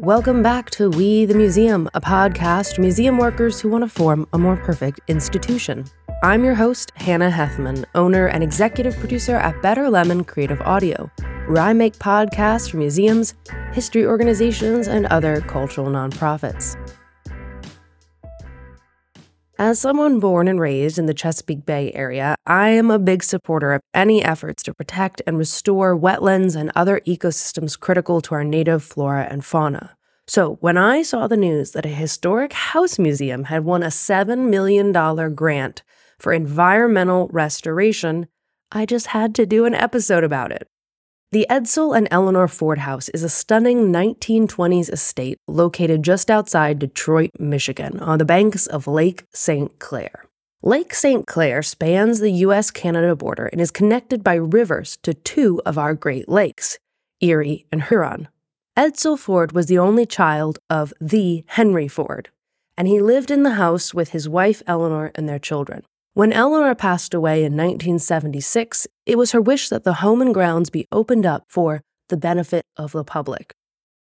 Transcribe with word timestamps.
Welcome 0.00 0.42
back 0.42 0.70
to 0.70 0.90
We 0.90 1.24
the 1.24 1.36
Museum, 1.36 1.88
a 1.94 2.00
podcast 2.00 2.74
for 2.74 2.80
museum 2.80 3.16
workers 3.16 3.60
who 3.60 3.68
want 3.68 3.84
to 3.84 3.88
form 3.88 4.26
a 4.32 4.38
more 4.38 4.56
perfect 4.56 4.98
institution. 5.06 5.84
I'm 6.24 6.42
your 6.42 6.56
host, 6.56 6.90
Hannah 6.96 7.30
Hethmon, 7.30 7.84
owner 7.94 8.26
and 8.26 8.42
executive 8.42 8.96
producer 8.96 9.36
at 9.36 9.62
Better 9.62 9.88
Lemon 9.88 10.24
Creative 10.24 10.60
Audio, 10.62 11.12
where 11.46 11.62
I 11.62 11.74
make 11.74 11.94
podcasts 11.94 12.72
for 12.72 12.78
museums, 12.78 13.34
history 13.72 14.04
organizations, 14.04 14.88
and 14.88 15.06
other 15.06 15.40
cultural 15.42 15.86
nonprofits. 15.86 16.76
As 19.58 19.78
someone 19.78 20.18
born 20.18 20.48
and 20.48 20.58
raised 20.58 20.98
in 20.98 21.06
the 21.06 21.14
Chesapeake 21.14 21.64
Bay 21.64 21.92
area, 21.94 22.34
I 22.44 22.70
am 22.70 22.90
a 22.90 22.98
big 22.98 23.22
supporter 23.22 23.72
of 23.72 23.82
any 23.94 24.20
efforts 24.20 24.64
to 24.64 24.74
protect 24.74 25.22
and 25.28 25.38
restore 25.38 25.96
wetlands 25.96 26.56
and 26.56 26.72
other 26.74 27.00
ecosystems 27.06 27.78
critical 27.78 28.20
to 28.22 28.34
our 28.34 28.42
native 28.42 28.82
flora 28.82 29.28
and 29.30 29.44
fauna. 29.44 29.96
So, 30.26 30.54
when 30.60 30.76
I 30.76 31.02
saw 31.02 31.28
the 31.28 31.36
news 31.36 31.70
that 31.70 31.86
a 31.86 31.90
historic 31.90 32.52
house 32.52 32.98
museum 32.98 33.44
had 33.44 33.64
won 33.64 33.84
a 33.84 33.88
$7 33.88 34.48
million 34.48 34.90
grant 35.34 35.84
for 36.18 36.32
environmental 36.32 37.28
restoration, 37.28 38.26
I 38.72 38.86
just 38.86 39.08
had 39.08 39.36
to 39.36 39.46
do 39.46 39.66
an 39.66 39.74
episode 39.74 40.24
about 40.24 40.50
it. 40.50 40.66
The 41.34 41.48
Edsel 41.50 41.96
and 41.96 42.06
Eleanor 42.12 42.46
Ford 42.46 42.78
House 42.78 43.08
is 43.08 43.24
a 43.24 43.28
stunning 43.28 43.92
1920s 43.92 44.88
estate 44.88 45.36
located 45.48 46.04
just 46.04 46.30
outside 46.30 46.78
Detroit, 46.78 47.32
Michigan, 47.40 47.98
on 47.98 48.18
the 48.18 48.24
banks 48.24 48.68
of 48.68 48.86
Lake 48.86 49.24
St. 49.34 49.76
Clair. 49.80 50.26
Lake 50.62 50.94
St. 50.94 51.26
Clair 51.26 51.60
spans 51.60 52.20
the 52.20 52.30
US 52.30 52.70
Canada 52.70 53.16
border 53.16 53.46
and 53.46 53.60
is 53.60 53.72
connected 53.72 54.22
by 54.22 54.34
rivers 54.34 54.96
to 55.02 55.12
two 55.12 55.60
of 55.66 55.76
our 55.76 55.94
Great 55.94 56.28
Lakes, 56.28 56.78
Erie 57.20 57.66
and 57.72 57.82
Huron. 57.82 58.28
Edsel 58.78 59.18
Ford 59.18 59.50
was 59.50 59.66
the 59.66 59.78
only 59.78 60.06
child 60.06 60.60
of 60.70 60.94
the 61.00 61.42
Henry 61.48 61.88
Ford, 61.88 62.30
and 62.76 62.86
he 62.86 63.00
lived 63.00 63.32
in 63.32 63.42
the 63.42 63.54
house 63.54 63.92
with 63.92 64.10
his 64.10 64.28
wife 64.28 64.62
Eleanor 64.68 65.10
and 65.16 65.28
their 65.28 65.40
children. 65.40 65.82
When 66.16 66.32
Eleanor 66.32 66.76
passed 66.76 67.12
away 67.12 67.38
in 67.38 67.56
1976, 67.56 68.86
it 69.04 69.18
was 69.18 69.32
her 69.32 69.40
wish 69.40 69.68
that 69.68 69.82
the 69.82 69.94
home 69.94 70.22
and 70.22 70.32
grounds 70.32 70.70
be 70.70 70.86
opened 70.92 71.26
up 71.26 71.46
for 71.48 71.82
the 72.08 72.16
benefit 72.16 72.64
of 72.76 72.92
the 72.92 73.02
public. 73.02 73.52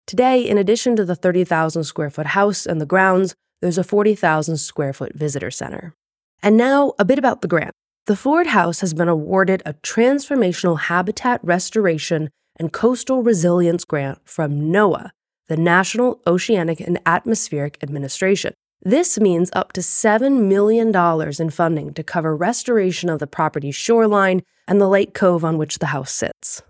Today, 0.06 0.40
in 0.40 0.58
addition 0.58 0.96
to 0.96 1.04
the 1.04 1.18
30,000 1.18 1.84
square 1.84 2.10
foot 2.10 2.28
house 2.28 2.66
and 2.66 2.80
the 2.80 2.86
grounds, 2.86 3.36
there's 3.60 3.78
a 3.78 3.84
40,000 3.84 4.56
square 4.56 4.94
foot 4.94 5.16
visitor 5.16 5.52
center. 5.52 5.94
And 6.42 6.56
now, 6.56 6.94
a 6.98 7.04
bit 7.04 7.20
about 7.20 7.42
the 7.42 7.48
grant. 7.50 7.74
The 8.06 8.16
Ford 8.16 8.48
House 8.48 8.80
has 8.80 8.94
been 8.94 9.10
awarded 9.10 9.62
a 9.66 9.74
Transformational 9.74 10.80
Habitat 10.80 11.42
Restoration 11.44 12.30
and 12.58 12.72
Coastal 12.72 13.22
Resilience 13.22 13.84
Grant 13.84 14.20
from 14.24 14.72
NOAA, 14.72 15.10
the 15.50 15.58
National 15.58 16.22
Oceanic 16.26 16.80
and 16.80 17.02
Atmospheric 17.06 17.78
Administration. 17.84 18.54
This 18.82 19.20
means 19.20 19.50
up 19.54 19.74
to 19.74 19.82
$7 19.82 20.48
million 20.48 20.96
in 21.40 21.50
funding 21.50 21.94
to 21.94 22.04
cover 22.04 22.36
restoration 22.36 23.10
of 23.10 23.20
the 23.20 23.28
property's 23.28 23.76
shoreline 23.76 24.44
and 24.68 24.80
the 24.80 24.88
lake 24.88 25.14
cove 25.14 25.44
on 25.44 25.58
which 25.58 25.80
the 25.80 25.88
house 25.88 26.12
sits. 26.12 26.62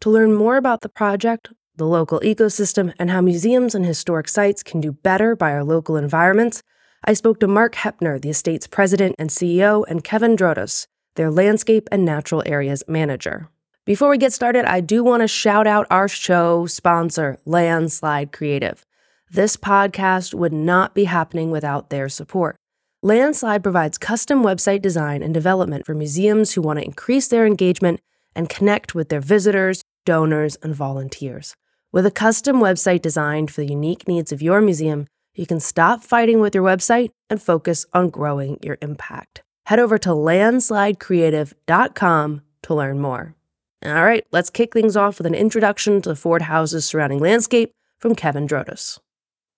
To 0.00 0.10
learn 0.10 0.34
more 0.34 0.56
about 0.56 0.80
the 0.80 0.88
project, 0.88 1.52
the 1.76 1.86
local 1.86 2.20
ecosystem, 2.20 2.92
and 2.98 3.10
how 3.10 3.20
museums 3.20 3.74
and 3.74 3.86
historic 3.86 4.28
sites 4.28 4.62
can 4.62 4.80
do 4.80 4.92
better 4.92 5.36
by 5.36 5.52
our 5.52 5.64
local 5.64 5.96
environments, 5.96 6.62
I 7.04 7.14
spoke 7.14 7.40
to 7.40 7.48
Mark 7.48 7.74
Heppner, 7.76 8.20
the 8.20 8.30
estate's 8.30 8.66
president 8.66 9.16
and 9.18 9.30
CEO, 9.30 9.84
and 9.88 10.04
Kevin 10.04 10.36
Drotos, 10.36 10.86
their 11.14 11.30
landscape 11.30 11.88
and 11.90 12.04
natural 12.04 12.42
areas 12.46 12.82
manager. 12.86 13.48
Before 13.84 14.10
we 14.10 14.18
get 14.18 14.32
started, 14.32 14.64
I 14.64 14.80
do 14.80 15.02
want 15.02 15.22
to 15.22 15.28
shout 15.28 15.66
out 15.66 15.86
our 15.90 16.08
show 16.08 16.66
sponsor, 16.66 17.38
Landslide 17.44 18.32
Creative. 18.32 18.84
This 19.34 19.56
podcast 19.56 20.34
would 20.34 20.52
not 20.52 20.94
be 20.94 21.04
happening 21.04 21.50
without 21.50 21.88
their 21.88 22.10
support. 22.10 22.56
Landslide 23.02 23.62
provides 23.62 23.96
custom 23.96 24.42
website 24.42 24.82
design 24.82 25.22
and 25.22 25.32
development 25.32 25.86
for 25.86 25.94
museums 25.94 26.52
who 26.52 26.60
want 26.60 26.78
to 26.78 26.84
increase 26.84 27.28
their 27.28 27.46
engagement 27.46 28.00
and 28.36 28.50
connect 28.50 28.94
with 28.94 29.08
their 29.08 29.22
visitors, 29.22 29.80
donors, 30.04 30.56
and 30.56 30.74
volunteers. 30.74 31.56
With 31.92 32.04
a 32.04 32.10
custom 32.10 32.56
website 32.56 33.00
designed 33.00 33.50
for 33.50 33.62
the 33.62 33.68
unique 33.68 34.06
needs 34.06 34.32
of 34.32 34.42
your 34.42 34.60
museum, 34.60 35.06
you 35.34 35.46
can 35.46 35.60
stop 35.60 36.02
fighting 36.02 36.40
with 36.40 36.54
your 36.54 36.64
website 36.64 37.08
and 37.30 37.40
focus 37.40 37.86
on 37.94 38.10
growing 38.10 38.58
your 38.60 38.76
impact. 38.82 39.42
Head 39.64 39.78
over 39.78 39.96
to 39.96 40.10
landslidecreative.com 40.10 42.42
to 42.64 42.74
learn 42.74 43.00
more. 43.00 43.34
All 43.82 44.04
right, 44.04 44.26
let's 44.30 44.50
kick 44.50 44.74
things 44.74 44.94
off 44.94 45.16
with 45.16 45.26
an 45.26 45.34
introduction 45.34 46.02
to 46.02 46.10
the 46.10 46.16
Ford 46.16 46.42
house's 46.42 46.84
surrounding 46.84 47.18
landscape 47.18 47.72
from 47.98 48.14
Kevin 48.14 48.46
Drotos. 48.46 48.98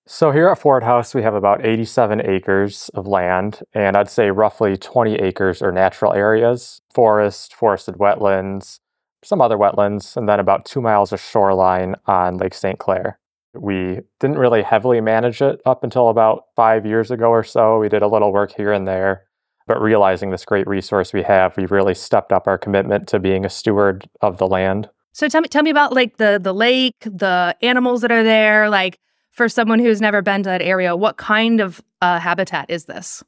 So 0.06 0.32
here 0.32 0.48
at 0.48 0.59
Ford 0.59 0.82
House, 0.82 1.15
we 1.15 1.22
have 1.22 1.34
about 1.34 1.65
87 1.65 2.20
acres 2.28 2.91
of 2.92 3.06
land, 3.06 3.62
and 3.72 3.97
I'd 3.97 4.10
say 4.10 4.31
roughly 4.31 4.76
20 4.76 5.15
acres 5.15 5.62
are 5.62 5.72
natural 5.72 6.12
areas, 6.12 6.82
forest, 6.92 7.54
forested 7.54 7.94
wetlands, 7.94 8.81
some 9.25 9.41
other 9.41 9.56
wetlands, 9.56 10.14
and 10.14 10.28
then 10.28 10.41
about 10.41 10.66
two 10.66 10.82
miles 10.82 11.10
of 11.14 11.22
shoreline 11.22 11.94
on 12.06 12.37
Lake 12.37 12.53
St. 12.53 12.78
Clair. 12.78 13.19
We 13.54 14.00
didn't 14.20 14.37
really 14.37 14.60
heavily 14.60 15.00
manage 15.00 15.41
it 15.41 15.62
up 15.64 15.82
until 15.82 16.10
about 16.10 16.44
five 16.54 16.84
years 16.84 17.10
ago 17.10 17.31
or 17.31 17.43
so. 17.43 17.78
We 17.78 17.88
did 17.88 18.03
a 18.03 18.09
little 18.09 18.31
work 18.31 18.53
here 18.54 18.72
and 18.72 18.87
there, 18.87 19.25
but 19.66 19.81
realizing 19.81 20.31
this 20.31 20.44
great 20.44 20.66
resource 20.66 21.14
we 21.14 21.22
have, 21.22 21.56
we've 21.56 21.72
really 21.72 21.94
stepped 21.94 22.31
up 22.31 22.47
our 22.47 22.59
commitment 22.59 23.09
to 23.09 23.19
being 23.19 23.47
a 23.47 23.50
steward 23.50 24.06
of 24.20 24.37
the 24.37 24.47
land. 24.47 24.91
So 25.14 25.28
tell 25.28 25.41
me, 25.41 25.48
tell 25.48 25.62
me 25.62 25.70
about 25.70 25.94
like 25.94 26.16
the 26.16 26.41
the 26.43 26.53
lake, 26.53 26.97
the 27.00 27.56
animals 27.62 28.03
that 28.03 28.10
are 28.10 28.25
there, 28.25 28.69
like 28.69 28.98
for 29.34 29.48
someone 29.48 29.80
who's 29.80 30.00
never 30.00 30.22
been 30.22 30.42
to 30.44 30.48
that 30.48 30.62
area, 30.62 30.96
what 30.96 31.16
kind 31.16 31.60
of 31.60 31.82
uh, 32.00 32.20
habitat 32.20 32.70
is 32.70 32.86
this? 32.86 33.22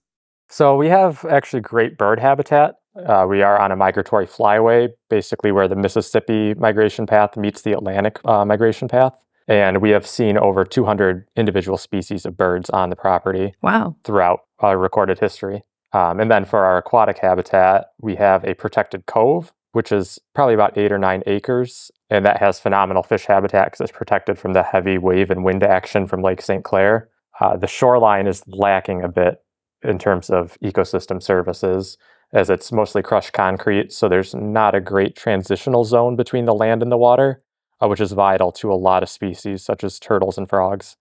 So 0.49 0.77
we 0.77 0.89
have 0.89 1.25
actually 1.29 1.61
great 1.61 1.99
bird 1.99 2.21
habitat. 2.21 2.77
Uh, 2.95 3.27
we 3.29 3.43
are 3.43 3.59
on 3.59 3.73
a 3.73 3.77
migratory 3.77 4.27
flyway, 4.27 4.89
basically 5.11 5.53
where 5.53 5.69
the 5.69 5.77
Mississippi 5.77 6.55
migration 6.55 7.07
path 7.07 7.37
meets 7.37 7.63
the 7.63 7.73
Atlantic 7.73 8.19
uh, 8.25 8.45
migration 8.45 8.89
path. 8.89 9.13
And 9.49 9.83
we 9.83 9.91
have 9.91 10.07
seen 10.07 10.39
over 10.39 10.65
200 10.65 11.27
individual 11.37 11.77
species 11.77 12.25
of 12.25 12.37
birds 12.37 12.71
on 12.71 12.91
the 12.91 12.97
property. 12.97 13.55
Wow. 13.61 13.97
Throughout 14.05 14.41
our 14.61 14.79
recorded 14.79 15.19
history. 15.19 15.63
Um, 15.93 16.21
and 16.21 16.31
then 16.31 16.45
for 16.45 16.65
our 16.65 16.79
aquatic 16.79 17.19
habitat, 17.19 17.87
we 18.01 18.17
have 18.17 18.45
a 18.45 18.55
protected 18.55 19.07
cove, 19.07 19.53
which 19.77 19.93
is 19.93 20.19
probably 20.35 20.55
about 20.55 20.79
eight 20.79 20.91
or 20.91 20.97
nine 20.97 21.23
acres 21.27 21.91
and 22.09 22.25
that 22.25 22.39
has 22.39 22.59
phenomenal 22.59 23.03
fish 23.03 23.27
habitat 23.27 23.67
because 23.67 23.83
it's 23.83 23.93
protected 23.93 24.39
from 24.39 24.55
the 24.55 24.63
heavy 24.63 24.97
wave 24.97 25.31
and 25.31 25.45
wind 25.45 25.63
action 25.63 26.07
from 26.07 26.23
Lake 26.23 26.41
St. 26.41 26.65
Clair. 26.65 27.11
Uh, 27.41 27.59
the 27.59 27.67
shoreline 27.67 28.27
is 28.27 28.43
lacking 28.47 29.03
a 29.03 29.09
bit 29.09 29.43
in 29.83 29.99
terms 29.99 30.31
of 30.31 30.57
ecosystem 30.65 31.23
services, 31.23 31.99
as 32.33 32.49
it's 32.49 32.73
mostly 32.73 33.03
crushed 33.03 33.35
concrete, 33.35 33.93
so 33.93 34.09
there's 34.09 34.35
not 34.35 34.75
a 34.75 34.81
great 34.81 35.15
transitional 35.15 35.85
zone 35.85 36.17
between 36.17 36.47
the 36.47 36.55
land 36.55 36.83
and 36.83 36.91
the 36.91 36.97
water, 36.97 37.43
uh, 37.83 37.87
which 37.87 38.01
is 38.01 38.13
vital 38.13 38.51
to 38.53 38.73
a 38.73 38.81
lot 38.89 39.03
of 39.03 39.11
species 39.11 39.63
such 39.63 39.85
as 39.85 40.01
turtles 40.01 40.39
and 40.39 40.49
frogs. 40.49 40.97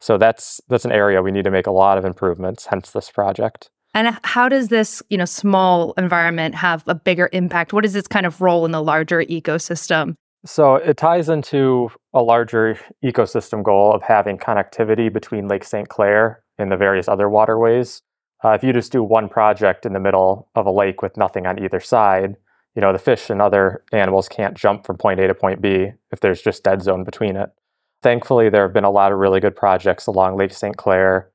So 0.00 0.16
that's 0.16 0.62
that's 0.66 0.86
an 0.86 0.92
area 0.92 1.20
we 1.20 1.30
need 1.30 1.44
to 1.44 1.50
make 1.50 1.66
a 1.66 1.70
lot 1.70 1.98
of 1.98 2.06
improvements. 2.06 2.64
Hence 2.70 2.90
this 2.90 3.10
project. 3.10 3.68
And 3.94 4.18
how 4.24 4.48
does 4.48 4.68
this, 4.68 5.02
you 5.08 5.16
know, 5.16 5.24
small 5.24 5.94
environment 5.96 6.56
have 6.56 6.82
a 6.86 6.94
bigger 6.94 7.28
impact? 7.32 7.72
What 7.72 7.84
is 7.84 7.94
its 7.94 8.08
kind 8.08 8.26
of 8.26 8.40
role 8.40 8.64
in 8.66 8.72
the 8.72 8.82
larger 8.82 9.22
ecosystem? 9.22 10.16
So 10.44 10.74
it 10.74 10.96
ties 10.96 11.28
into 11.28 11.90
a 12.12 12.22
larger 12.22 12.78
ecosystem 13.02 13.62
goal 13.62 13.92
of 13.92 14.02
having 14.02 14.36
connectivity 14.36 15.10
between 15.10 15.48
Lake 15.48 15.64
St. 15.64 15.88
Clair 15.88 16.42
and 16.58 16.70
the 16.70 16.76
various 16.76 17.08
other 17.08 17.30
waterways. 17.30 18.02
Uh, 18.44 18.50
if 18.50 18.62
you 18.62 18.72
just 18.72 18.92
do 18.92 19.02
one 19.02 19.28
project 19.28 19.86
in 19.86 19.94
the 19.94 20.00
middle 20.00 20.50
of 20.54 20.66
a 20.66 20.70
lake 20.70 21.00
with 21.00 21.16
nothing 21.16 21.46
on 21.46 21.62
either 21.62 21.80
side, 21.80 22.36
you 22.74 22.82
know, 22.82 22.92
the 22.92 22.98
fish 22.98 23.30
and 23.30 23.40
other 23.40 23.84
animals 23.92 24.28
can't 24.28 24.54
jump 24.54 24.84
from 24.84 24.98
point 24.98 25.20
A 25.20 25.28
to 25.28 25.34
point 25.34 25.62
B 25.62 25.92
if 26.10 26.20
there's 26.20 26.42
just 26.42 26.62
dead 26.62 26.82
zone 26.82 27.04
between 27.04 27.36
it. 27.36 27.50
Thankfully, 28.02 28.50
there 28.50 28.62
have 28.62 28.74
been 28.74 28.84
a 28.84 28.90
lot 28.90 29.12
of 29.12 29.18
really 29.18 29.40
good 29.40 29.56
projects 29.56 30.06
along 30.06 30.36
Lake 30.36 30.52
St. 30.52 30.76
Clair 30.76 31.30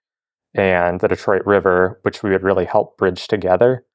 and 0.59 0.99
the 0.99 1.07
Detroit 1.07 1.43
River, 1.45 1.99
which 2.03 2.21
we 2.21 2.29
would 2.31 2.43
really 2.43 2.65
help 2.65 2.97
bridge 2.97 3.27
together. 3.27 3.85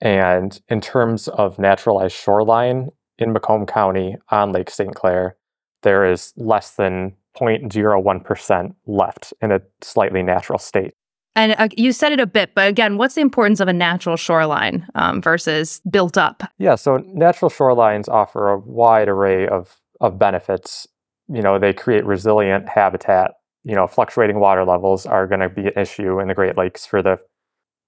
And 0.00 0.60
in 0.68 0.80
terms 0.80 1.28
of 1.28 1.58
naturalized 1.58 2.14
shoreline, 2.14 2.90
in 3.18 3.32
Macomb 3.32 3.66
County 3.66 4.16
on 4.30 4.52
Lake 4.52 4.70
St. 4.70 4.94
Clair, 4.94 5.36
there 5.82 6.10
is 6.10 6.32
less 6.36 6.72
than 6.72 7.14
0.01% 7.38 8.74
left 8.86 9.32
in 9.40 9.52
a 9.52 9.60
slightly 9.80 10.22
natural 10.22 10.58
state. 10.58 10.94
And 11.34 11.54
uh, 11.58 11.68
you 11.76 11.92
said 11.92 12.12
it 12.12 12.20
a 12.20 12.26
bit, 12.26 12.54
but 12.54 12.68
again, 12.68 12.98
what's 12.98 13.14
the 13.14 13.22
importance 13.22 13.60
of 13.60 13.68
a 13.68 13.72
natural 13.72 14.16
shoreline 14.16 14.86
um, 14.94 15.22
versus 15.22 15.80
built 15.90 16.18
up? 16.18 16.42
Yeah, 16.58 16.74
so 16.74 16.98
natural 17.06 17.50
shorelines 17.50 18.06
offer 18.08 18.50
a 18.50 18.58
wide 18.58 19.08
array 19.08 19.48
of, 19.48 19.76
of 20.00 20.18
benefits. 20.18 20.86
You 21.28 21.40
know, 21.40 21.58
they 21.58 21.72
create 21.72 22.04
resilient 22.04 22.68
habitat. 22.68 23.32
You 23.64 23.74
know, 23.74 23.86
fluctuating 23.86 24.40
water 24.40 24.64
levels 24.64 25.06
are 25.06 25.26
going 25.26 25.40
to 25.40 25.48
be 25.48 25.68
an 25.68 25.72
issue 25.76 26.20
in 26.20 26.28
the 26.28 26.34
Great 26.34 26.56
Lakes 26.56 26.84
for 26.84 27.02
the, 27.02 27.18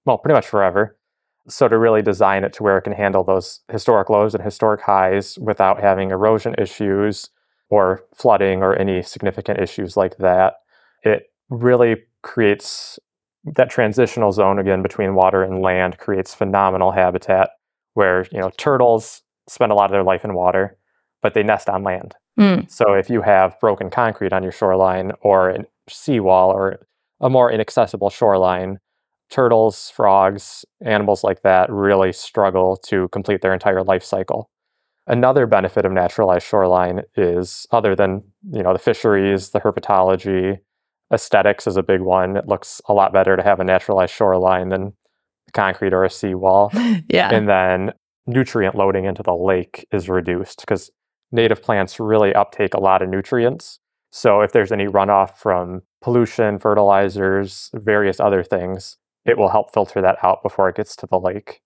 well, 0.05 0.17
pretty 0.17 0.35
much 0.35 0.47
forever. 0.47 0.97
So 1.47 1.67
to 1.67 1.77
really 1.77 2.01
design 2.01 2.43
it 2.43 2.53
to 2.53 2.63
where 2.63 2.77
it 2.77 2.83
can 2.83 2.93
handle 2.93 3.23
those 3.23 3.59
historic 3.71 4.09
lows 4.09 4.33
and 4.33 4.43
historic 4.43 4.81
highs 4.81 5.37
without 5.39 5.79
having 5.79 6.09
erosion 6.11 6.55
issues, 6.57 7.29
or 7.69 8.03
flooding 8.13 8.61
or 8.61 8.75
any 8.75 9.01
significant 9.01 9.59
issues 9.59 9.97
like 9.97 10.17
that. 10.17 10.55
It 11.03 11.23
really 11.49 11.97
creates 12.21 12.99
that 13.43 13.69
transitional 13.69 14.31
zone 14.31 14.59
again 14.59 14.81
between 14.81 15.15
water 15.15 15.43
and 15.43 15.61
land 15.61 15.97
creates 15.97 16.33
phenomenal 16.33 16.91
habitat 16.91 17.51
where 17.93 18.25
you 18.31 18.39
know 18.39 18.49
turtles 18.57 19.21
spend 19.47 19.71
a 19.71 19.75
lot 19.75 19.85
of 19.85 19.91
their 19.91 20.03
life 20.03 20.25
in 20.25 20.33
water 20.33 20.77
but 21.21 21.35
they 21.35 21.43
nest 21.43 21.69
on 21.69 21.83
land 21.83 22.15
Mm. 22.39 22.69
so 22.69 22.93
if 22.93 23.09
you 23.09 23.21
have 23.21 23.59
broken 23.59 23.89
concrete 23.89 24.33
on 24.33 24.43
your 24.43 24.51
shoreline 24.51 25.11
or 25.21 25.49
a 25.49 25.65
seawall 25.89 26.51
or 26.51 26.87
a 27.21 27.29
more 27.29 27.51
inaccessible 27.51 28.09
shoreline 28.09 28.79
turtles 29.29 29.89
frogs 29.89 30.65
animals 30.81 31.23
like 31.23 31.41
that 31.43 31.71
really 31.71 32.11
struggle 32.11 32.77
to 32.77 33.07
complete 33.09 33.41
their 33.41 33.53
entire 33.53 33.83
life 33.83 34.03
cycle 34.03 34.49
another 35.07 35.47
benefit 35.47 35.85
of 35.85 35.91
naturalized 35.91 36.45
shoreline 36.45 37.01
is 37.15 37.65
other 37.71 37.95
than 37.95 38.21
you 38.51 38.61
know 38.61 38.73
the 38.73 38.79
fisheries 38.79 39.51
the 39.51 39.61
herpetology 39.61 40.57
aesthetics 41.13 41.67
is 41.67 41.77
a 41.77 41.83
big 41.83 42.01
one. 42.01 42.37
It 42.37 42.47
looks 42.47 42.81
a 42.87 42.93
lot 42.93 43.13
better 43.13 43.35
to 43.35 43.43
have 43.43 43.59
a 43.59 43.63
naturalized 43.63 44.13
shoreline 44.13 44.69
than 44.69 44.93
concrete 45.53 45.93
or 45.93 46.03
a 46.03 46.09
seawall. 46.09 46.71
yeah. 47.09 47.29
And 47.31 47.47
then 47.47 47.93
nutrient 48.27 48.75
loading 48.75 49.05
into 49.05 49.23
the 49.23 49.35
lake 49.35 49.87
is 49.91 50.09
reduced 50.09 50.61
because 50.61 50.89
native 51.35 51.61
plants 51.61 51.99
really 51.99 52.33
uptake 52.33 52.73
a 52.73 52.79
lot 52.79 53.01
of 53.01 53.09
nutrients. 53.09 53.79
So 54.11 54.41
if 54.41 54.51
there's 54.51 54.71
any 54.71 54.85
runoff 54.85 55.37
from 55.37 55.83
pollution, 56.01 56.57
fertilizers, 56.57 57.69
various 57.73 58.19
other 58.19 58.43
things, 58.43 58.97
it 59.25 59.37
will 59.37 59.49
help 59.49 59.73
filter 59.73 60.01
that 60.01 60.17
out 60.23 60.41
before 60.41 60.69
it 60.69 60.75
gets 60.75 60.95
to 60.97 61.07
the 61.07 61.19
lake. 61.19 61.61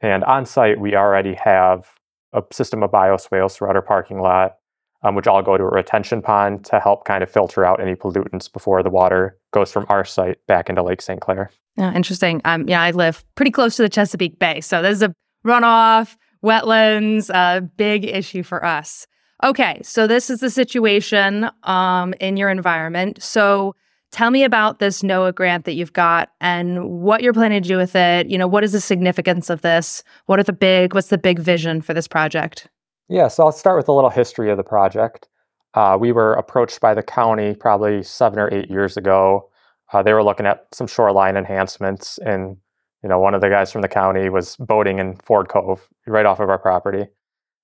And 0.00 0.22
on 0.24 0.46
site, 0.46 0.80
we 0.80 0.94
already 0.94 1.34
have 1.34 1.88
a 2.32 2.42
system 2.52 2.82
of 2.82 2.90
bioswales 2.90 3.56
throughout 3.56 3.76
our 3.76 3.82
parking 3.82 4.20
lot 4.20 4.58
um, 5.02 5.14
which 5.14 5.26
all 5.26 5.42
go 5.42 5.56
to 5.56 5.64
a 5.64 5.68
retention 5.68 6.22
pond 6.22 6.64
to 6.66 6.80
help 6.80 7.04
kind 7.04 7.22
of 7.22 7.30
filter 7.30 7.64
out 7.64 7.80
any 7.80 7.94
pollutants 7.94 8.52
before 8.52 8.82
the 8.82 8.90
water 8.90 9.38
goes 9.52 9.72
from 9.72 9.86
our 9.88 10.04
site 10.04 10.44
back 10.46 10.68
into 10.68 10.82
Lake 10.82 11.02
St. 11.02 11.20
Clair. 11.20 11.50
Yeah, 11.76 11.94
interesting. 11.94 12.40
Um, 12.44 12.68
yeah, 12.68 12.82
I 12.82 12.90
live 12.90 13.24
pretty 13.36 13.52
close 13.52 13.76
to 13.76 13.82
the 13.82 13.88
Chesapeake 13.88 14.38
Bay, 14.38 14.60
so 14.60 14.82
there's 14.82 15.02
a 15.02 15.12
runoff, 15.46 16.16
wetlands, 16.42 17.30
a 17.30 17.60
big 17.60 18.04
issue 18.04 18.42
for 18.42 18.64
us. 18.64 19.06
Okay, 19.44 19.80
so 19.84 20.06
this 20.06 20.30
is 20.30 20.40
the 20.40 20.50
situation 20.50 21.48
um, 21.62 22.12
in 22.20 22.36
your 22.36 22.50
environment. 22.50 23.22
So 23.22 23.76
tell 24.10 24.30
me 24.30 24.42
about 24.42 24.80
this 24.80 25.02
NOAA 25.02 25.34
grant 25.34 25.64
that 25.64 25.74
you've 25.74 25.92
got 25.92 26.30
and 26.40 26.88
what 26.88 27.22
you're 27.22 27.32
planning 27.32 27.62
to 27.62 27.68
do 27.68 27.76
with 27.76 27.94
it. 27.94 28.28
You 28.28 28.36
know, 28.36 28.48
what 28.48 28.64
is 28.64 28.72
the 28.72 28.80
significance 28.80 29.48
of 29.48 29.60
this? 29.60 30.02
What 30.26 30.40
are 30.40 30.44
the 30.44 30.52
big? 30.52 30.94
What's 30.94 31.08
the 31.08 31.18
big 31.18 31.38
vision 31.38 31.82
for 31.82 31.94
this 31.94 32.08
project? 32.08 32.68
Yeah, 33.08 33.28
so 33.28 33.44
I'll 33.44 33.52
start 33.52 33.76
with 33.76 33.88
a 33.88 33.92
little 33.92 34.10
history 34.10 34.50
of 34.50 34.56
the 34.56 34.64
project. 34.64 35.28
Uh, 35.74 35.96
we 36.00 36.12
were 36.12 36.34
approached 36.34 36.80
by 36.80 36.94
the 36.94 37.02
county 37.02 37.54
probably 37.54 38.02
seven 38.02 38.38
or 38.38 38.52
eight 38.52 38.70
years 38.70 38.96
ago. 38.96 39.48
Uh, 39.92 40.02
they 40.02 40.12
were 40.12 40.24
looking 40.24 40.46
at 40.46 40.66
some 40.72 40.86
shoreline 40.86 41.36
enhancements, 41.36 42.18
and 42.18 42.56
you 43.02 43.08
know, 43.08 43.18
one 43.18 43.34
of 43.34 43.40
the 43.40 43.48
guys 43.48 43.70
from 43.70 43.82
the 43.82 43.88
county 43.88 44.28
was 44.28 44.56
boating 44.56 44.98
in 44.98 45.16
Ford 45.16 45.48
Cove, 45.48 45.88
right 46.06 46.26
off 46.26 46.40
of 46.40 46.48
our 46.48 46.58
property, 46.58 47.06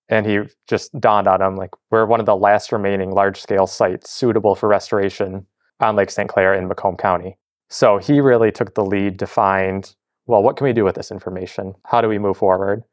and 0.08 0.26
he 0.26 0.40
just 0.69 0.98
dawned 1.00 1.26
on 1.26 1.42
him 1.42 1.56
like 1.56 1.70
we're 1.90 2.06
one 2.06 2.20
of 2.20 2.26
the 2.26 2.36
last 2.36 2.72
remaining 2.72 3.10
large-scale 3.10 3.66
sites 3.66 4.10
suitable 4.10 4.54
for 4.54 4.69
restoration 4.69 5.46
on 5.81 5.96
Lake 5.96 6.10
St. 6.10 6.28
Clair 6.28 6.54
in 6.54 6.69
Macomb 6.69 6.96
County. 6.96 7.36
So 7.70 7.98
he 7.98 8.20
really 8.20 8.52
took 8.52 8.75
the 8.75 8.84
lead 8.84 9.19
to 9.19 9.26
find, 9.26 9.94
well, 10.26 10.42
what 10.42 10.56
can 10.56 10.66
we 10.66 10.72
do 10.72 10.84
with 10.84 10.94
this 10.94 11.10
information? 11.10 11.75
How 11.84 12.00
do 12.00 12.08
we 12.08 12.19
move 12.19 12.36
forward? 12.36 12.84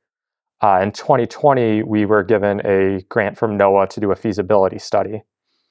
Uh, 0.61 0.79
in 0.81 0.91
2020, 0.91 1.83
we 1.83 2.05
were 2.05 2.23
given 2.23 2.61
a 2.65 3.01
grant 3.09 3.37
from 3.37 3.57
NOAA 3.57 3.89
to 3.89 3.99
do 3.99 4.11
a 4.11 4.15
feasibility 4.15 4.79
study. 4.79 5.23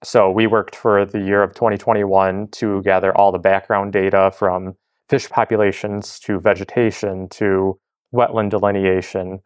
So 0.02 0.31
we 0.31 0.46
worked 0.46 0.75
for 0.75 1.05
the 1.05 1.20
year 1.20 1.43
of 1.43 1.55
2021 1.55 2.49
to 2.52 2.82
gather 2.82 3.17
all 3.17 3.32
the 3.32 3.38
background 3.38 3.93
data 3.93 4.32
from 4.37 4.75
fish 5.10 5.28
populations 5.28 6.20
to 6.20 6.38
vegetation 6.38 7.28
to 7.30 7.76
wetland 8.14 8.50
delineation, 8.50 9.40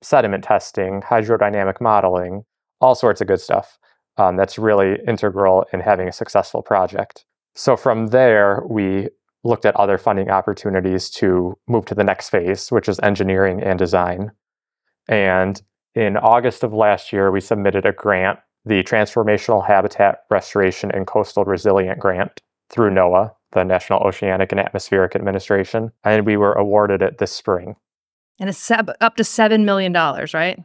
sediment 0.00 0.44
testing, 0.44 1.02
hydrodynamic 1.02 1.80
modeling, 1.80 2.44
all 2.80 2.94
sorts 2.94 3.20
of 3.20 3.26
good 3.26 3.40
stuff. 3.40 3.78
Um, 4.16 4.36
that's 4.36 4.58
really 4.58 4.96
integral 5.08 5.66
in 5.72 5.80
having 5.80 6.06
a 6.06 6.12
successful 6.12 6.62
project. 6.62 7.24
So 7.56 7.76
from 7.76 8.08
there, 8.08 8.62
we 8.68 9.08
looked 9.42 9.66
at 9.66 9.74
other 9.74 9.98
funding 9.98 10.30
opportunities 10.30 11.10
to 11.10 11.58
move 11.66 11.84
to 11.86 11.96
the 11.96 12.04
next 12.04 12.30
phase, 12.30 12.70
which 12.70 12.88
is 12.88 13.00
engineering 13.00 13.60
and 13.60 13.76
design. 13.76 14.30
And 15.08 15.60
in 15.96 16.16
August 16.16 16.62
of 16.62 16.72
last 16.72 17.12
year, 17.12 17.32
we 17.32 17.40
submitted 17.40 17.84
a 17.84 17.92
grant, 17.92 18.38
the 18.64 18.84
Transformational 18.84 19.66
Habitat 19.66 20.20
Restoration 20.30 20.92
and 20.92 21.08
Coastal 21.08 21.44
Resilient 21.44 21.98
Grant 21.98 22.40
through 22.70 22.90
NOAA, 22.90 23.32
the 23.52 23.64
National 23.64 24.00
Oceanic 24.00 24.52
and 24.52 24.60
Atmospheric 24.60 25.16
Administration, 25.16 25.90
and 26.04 26.26
we 26.26 26.36
were 26.36 26.52
awarded 26.52 27.02
it 27.02 27.18
this 27.18 27.32
spring. 27.32 27.76
And 28.38 28.48
it's 28.48 28.70
up 28.70 29.16
to 29.16 29.22
$7 29.22 29.64
million, 29.64 29.92
right? 29.92 30.58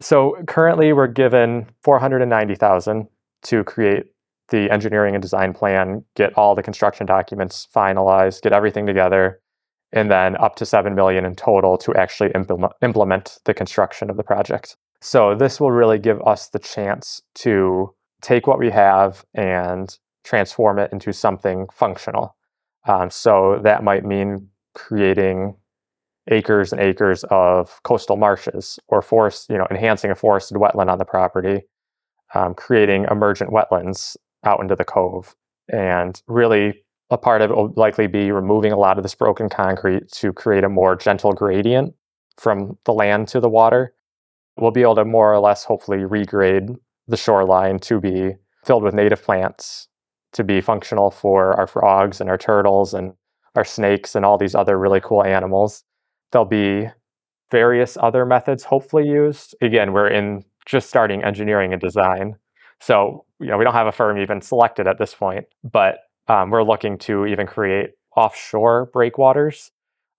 So 0.00 0.36
currently 0.46 0.92
we're 0.92 1.06
given 1.06 1.66
490,000 1.82 3.08
to 3.42 3.64
create 3.64 4.06
the 4.48 4.70
engineering 4.70 5.14
and 5.14 5.22
design 5.22 5.52
plan, 5.52 6.04
get 6.14 6.36
all 6.36 6.54
the 6.54 6.62
construction 6.62 7.06
documents 7.06 7.68
finalized, 7.74 8.42
get 8.42 8.52
everything 8.52 8.86
together, 8.86 9.40
and 9.92 10.10
then 10.10 10.36
up 10.36 10.56
to 10.56 10.66
7 10.66 10.94
million 10.94 11.24
in 11.24 11.34
total 11.34 11.78
to 11.78 11.94
actually 11.94 12.30
implement, 12.34 12.72
implement 12.82 13.38
the 13.44 13.54
construction 13.54 14.10
of 14.10 14.16
the 14.16 14.22
project. 14.22 14.76
So 15.00 15.34
this 15.34 15.60
will 15.60 15.72
really 15.72 15.98
give 15.98 16.20
us 16.26 16.48
the 16.48 16.58
chance 16.58 17.22
to 17.36 17.94
take 18.22 18.46
what 18.46 18.58
we 18.58 18.70
have 18.70 19.24
and 19.34 19.96
transform 20.26 20.78
it 20.78 20.92
into 20.92 21.12
something 21.12 21.66
functional. 21.72 22.36
Um, 22.86 23.10
so 23.10 23.60
that 23.62 23.84
might 23.84 24.04
mean 24.04 24.48
creating 24.74 25.56
acres 26.30 26.72
and 26.72 26.80
acres 26.80 27.24
of 27.30 27.80
coastal 27.84 28.16
marshes 28.16 28.78
or 28.88 29.00
forest, 29.00 29.48
you 29.48 29.56
know, 29.56 29.66
enhancing 29.70 30.10
a 30.10 30.14
forested 30.14 30.56
wetland 30.56 30.90
on 30.90 30.98
the 30.98 31.04
property, 31.04 31.62
um, 32.34 32.54
creating 32.54 33.06
emergent 33.10 33.50
wetlands 33.50 34.16
out 34.44 34.60
into 34.60 34.74
the 34.74 34.84
cove, 34.84 35.34
and 35.72 36.20
really 36.26 36.84
a 37.10 37.16
part 37.16 37.40
of 37.40 37.50
it 37.50 37.56
will 37.56 37.72
likely 37.76 38.08
be 38.08 38.32
removing 38.32 38.72
a 38.72 38.76
lot 38.76 38.98
of 38.98 39.04
this 39.04 39.14
broken 39.14 39.48
concrete 39.48 40.10
to 40.10 40.32
create 40.32 40.64
a 40.64 40.68
more 40.68 40.96
gentle 40.96 41.32
gradient 41.32 41.94
from 42.36 42.76
the 42.84 42.92
land 42.92 43.28
to 43.28 43.38
the 43.38 43.48
water. 43.48 43.94
We'll 44.56 44.72
be 44.72 44.82
able 44.82 44.96
to 44.96 45.04
more 45.04 45.32
or 45.32 45.38
less 45.38 45.64
hopefully 45.64 45.98
regrade 45.98 46.76
the 47.06 47.16
shoreline 47.16 47.78
to 47.80 48.00
be 48.00 48.32
filled 48.64 48.82
with 48.82 48.94
native 48.94 49.22
plants 49.22 49.86
to 50.36 50.44
be 50.44 50.60
functional 50.60 51.10
for 51.10 51.54
our 51.54 51.66
frogs 51.66 52.20
and 52.20 52.30
our 52.30 52.38
turtles 52.38 52.94
and 52.94 53.12
our 53.54 53.64
snakes 53.64 54.14
and 54.14 54.24
all 54.24 54.38
these 54.38 54.54
other 54.54 54.78
really 54.78 55.00
cool 55.00 55.24
animals. 55.24 55.82
There'll 56.30 56.44
be 56.44 56.88
various 57.50 57.96
other 57.96 58.24
methods 58.26 58.64
hopefully 58.64 59.08
used. 59.08 59.54
Again, 59.60 59.92
we're 59.92 60.08
in 60.08 60.44
just 60.66 60.88
starting 60.88 61.24
engineering 61.24 61.72
and 61.72 61.80
design. 61.80 62.36
So, 62.80 63.24
you 63.40 63.46
know, 63.46 63.56
we 63.56 63.64
don't 63.64 63.72
have 63.72 63.86
a 63.86 63.92
firm 63.92 64.18
even 64.18 64.40
selected 64.42 64.86
at 64.86 64.98
this 64.98 65.14
point, 65.14 65.46
but 65.64 65.98
um, 66.28 66.50
we're 66.50 66.64
looking 66.64 66.98
to 66.98 67.24
even 67.26 67.46
create 67.46 67.90
offshore 68.16 68.86
breakwaters 68.92 69.70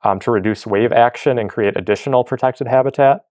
um, 0.04 0.20
to 0.22 0.32
reduce 0.32 0.66
wave 0.66 0.92
action 0.92 1.38
and 1.38 1.50
create 1.50 1.76
additional 1.78 2.24
protected 2.24 2.68
habitat. 2.68 3.26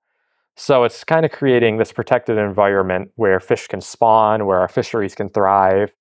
So 0.56 0.84
it's 0.84 1.04
kind 1.04 1.24
of 1.24 1.32
creating 1.32 1.78
this 1.78 1.92
protected 1.92 2.38
environment 2.38 3.10
where 3.16 3.40
fish 3.40 3.66
can 3.66 3.80
spawn, 3.80 4.46
where 4.46 4.58
our 4.58 4.68
fisheries 4.68 5.14
can 5.14 5.28
thrive, 5.28 5.92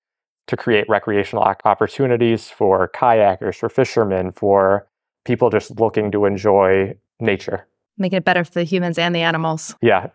to 0.48 0.58
create 0.58 0.88
recreational 0.88 1.44
opportunities 1.66 2.50
for 2.50 2.90
kayakers, 2.90 3.56
for 3.56 3.70
fishermen, 3.70 4.32
for 4.32 4.88
people 5.26 5.50
just 5.50 5.80
looking 5.80 6.12
to 6.12 6.26
enjoy 6.26 6.96
nature. 7.20 7.68
Make 7.98 8.14
it 8.14 8.26
better 8.26 8.44
for 8.44 8.52
the 8.52 8.64
humans 8.64 8.98
and 8.98 9.16
the 9.16 9.22
animals. 9.22 9.76
Yeah. 9.82 10.10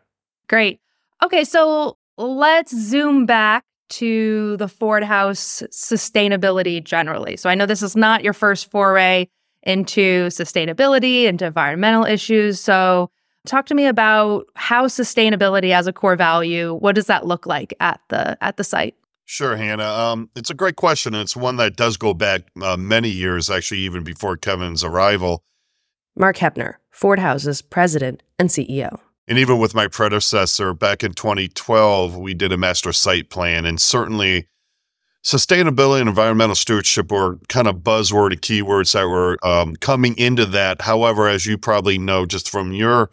Great. 0.48 0.80
Okay, 1.22 1.44
so 1.44 1.96
let's 2.16 2.76
zoom 2.76 3.26
back 3.26 3.64
to 3.90 4.56
the 4.58 4.68
Ford 4.68 5.02
House 5.02 5.62
sustainability 5.72 6.82
generally. 6.82 7.36
So 7.36 7.50
I 7.50 7.54
know 7.54 7.66
this 7.66 7.82
is 7.82 7.96
not 7.96 8.22
your 8.22 8.32
first 8.32 8.70
foray 8.70 9.26
into 9.64 10.26
sustainability, 10.28 11.24
into 11.24 11.44
environmental 11.44 12.04
issues. 12.04 12.60
So 12.60 13.10
talk 13.46 13.66
to 13.66 13.74
me 13.74 13.86
about 13.86 14.46
how 14.54 14.86
sustainability 14.86 15.72
as 15.72 15.86
a 15.86 15.92
core 15.92 16.16
value, 16.16 16.74
what 16.74 16.94
does 16.94 17.06
that 17.06 17.26
look 17.26 17.46
like 17.46 17.74
at 17.80 18.00
the 18.08 18.42
at 18.42 18.56
the 18.56 18.64
site? 18.64 18.94
Sure, 19.32 19.54
Hannah. 19.54 19.84
Um, 19.84 20.28
it's 20.34 20.50
a 20.50 20.54
great 20.54 20.74
question, 20.74 21.14
and 21.14 21.22
it's 21.22 21.36
one 21.36 21.54
that 21.58 21.76
does 21.76 21.96
go 21.96 22.12
back 22.12 22.42
uh, 22.60 22.76
many 22.76 23.08
years, 23.08 23.48
actually, 23.48 23.78
even 23.78 24.02
before 24.02 24.36
Kevin's 24.36 24.82
arrival. 24.82 25.44
Mark 26.16 26.38
Heppner, 26.38 26.74
Ford 26.90 27.20
House's 27.20 27.62
president 27.62 28.24
and 28.40 28.48
CEO. 28.48 28.98
And 29.28 29.38
even 29.38 29.60
with 29.60 29.72
my 29.72 29.86
predecessor 29.86 30.74
back 30.74 31.04
in 31.04 31.12
2012, 31.12 32.16
we 32.16 32.34
did 32.34 32.50
a 32.50 32.56
master 32.56 32.92
site 32.92 33.30
plan. 33.30 33.66
And 33.66 33.80
certainly, 33.80 34.48
sustainability 35.22 36.00
and 36.00 36.08
environmental 36.08 36.56
stewardship 36.56 37.12
were 37.12 37.38
kind 37.48 37.68
of 37.68 37.76
buzzword 37.76 38.32
keywords 38.40 38.94
that 38.94 39.06
were 39.06 39.38
um, 39.44 39.76
coming 39.76 40.18
into 40.18 40.44
that. 40.46 40.82
However, 40.82 41.28
as 41.28 41.46
you 41.46 41.56
probably 41.56 41.98
know, 41.98 42.26
just 42.26 42.50
from 42.50 42.72
your 42.72 43.10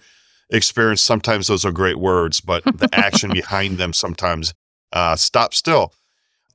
experience, 0.49 1.03
sometimes 1.03 1.45
those 1.45 1.63
are 1.63 1.71
great 1.71 1.99
words, 1.99 2.41
but 2.41 2.63
the 2.63 2.89
action 2.91 3.29
behind 3.33 3.77
them 3.77 3.93
sometimes 3.93 4.55
uh, 4.91 5.15
stop 5.15 5.53
still. 5.53 5.93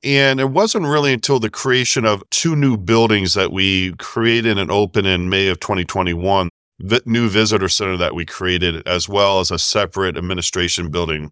And 0.03 0.41
it 0.41 0.49
wasn't 0.49 0.85
really 0.85 1.13
until 1.13 1.39
the 1.39 1.49
creation 1.49 2.05
of 2.05 2.29
two 2.29 2.55
new 2.55 2.75
buildings 2.75 3.35
that 3.35 3.53
we 3.53 3.93
created 3.93 4.57
and 4.57 4.69
opened 4.69 5.07
in 5.07 5.29
May 5.29 5.47
of 5.47 5.61
2021, 5.61 6.49
the 6.79 7.01
new 7.05 7.29
visitor 7.29 7.69
center 7.69 7.95
that 7.97 8.13
we 8.13 8.25
created, 8.25 8.85
as 8.85 9.07
well 9.07 9.39
as 9.39 9.49
a 9.49 9.57
separate 9.57 10.17
administration 10.17 10.91
building, 10.91 11.31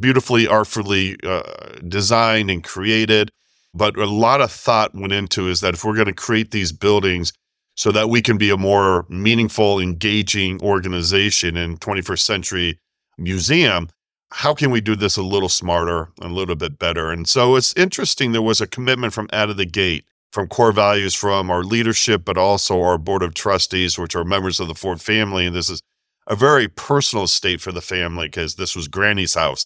beautifully, 0.00 0.48
artfully 0.48 1.16
uh, 1.24 1.42
designed 1.86 2.50
and 2.50 2.64
created. 2.64 3.30
But 3.74 3.98
a 3.98 4.06
lot 4.06 4.40
of 4.40 4.50
thought 4.50 4.94
went 4.94 5.12
into 5.12 5.48
is 5.48 5.60
that 5.60 5.74
if 5.74 5.84
we're 5.84 5.94
going 5.94 6.06
to 6.06 6.14
create 6.14 6.52
these 6.52 6.72
buildings 6.72 7.34
so 7.74 7.92
that 7.92 8.08
we 8.08 8.22
can 8.22 8.38
be 8.38 8.48
a 8.48 8.56
more 8.56 9.04
meaningful, 9.10 9.78
engaging 9.78 10.62
organization 10.62 11.58
in 11.58 11.76
21st 11.76 12.20
century 12.20 12.80
museum, 13.18 13.90
how 14.32 14.54
can 14.54 14.70
we 14.70 14.80
do 14.80 14.96
this 14.96 15.16
a 15.16 15.22
little 15.22 15.48
smarter, 15.48 16.08
and 16.20 16.32
a 16.32 16.34
little 16.34 16.56
bit 16.56 16.78
better? 16.78 17.10
And 17.10 17.28
so 17.28 17.56
it's 17.56 17.74
interesting. 17.76 18.32
There 18.32 18.42
was 18.42 18.60
a 18.60 18.66
commitment 18.66 19.12
from 19.12 19.28
out 19.32 19.50
of 19.50 19.56
the 19.56 19.66
gate, 19.66 20.04
from 20.32 20.48
core 20.48 20.72
values 20.72 21.14
from 21.14 21.50
our 21.50 21.62
leadership, 21.62 22.24
but 22.24 22.36
also 22.36 22.82
our 22.82 22.98
board 22.98 23.22
of 23.22 23.34
trustees, 23.34 23.98
which 23.98 24.16
are 24.16 24.24
members 24.24 24.60
of 24.60 24.68
the 24.68 24.74
Ford 24.74 25.00
family. 25.00 25.46
And 25.46 25.54
this 25.54 25.70
is 25.70 25.80
a 26.26 26.34
very 26.34 26.68
personal 26.68 27.26
state 27.26 27.60
for 27.60 27.72
the 27.72 27.80
family 27.80 28.26
because 28.26 28.56
this 28.56 28.74
was 28.74 28.88
Granny's 28.88 29.34
house. 29.34 29.64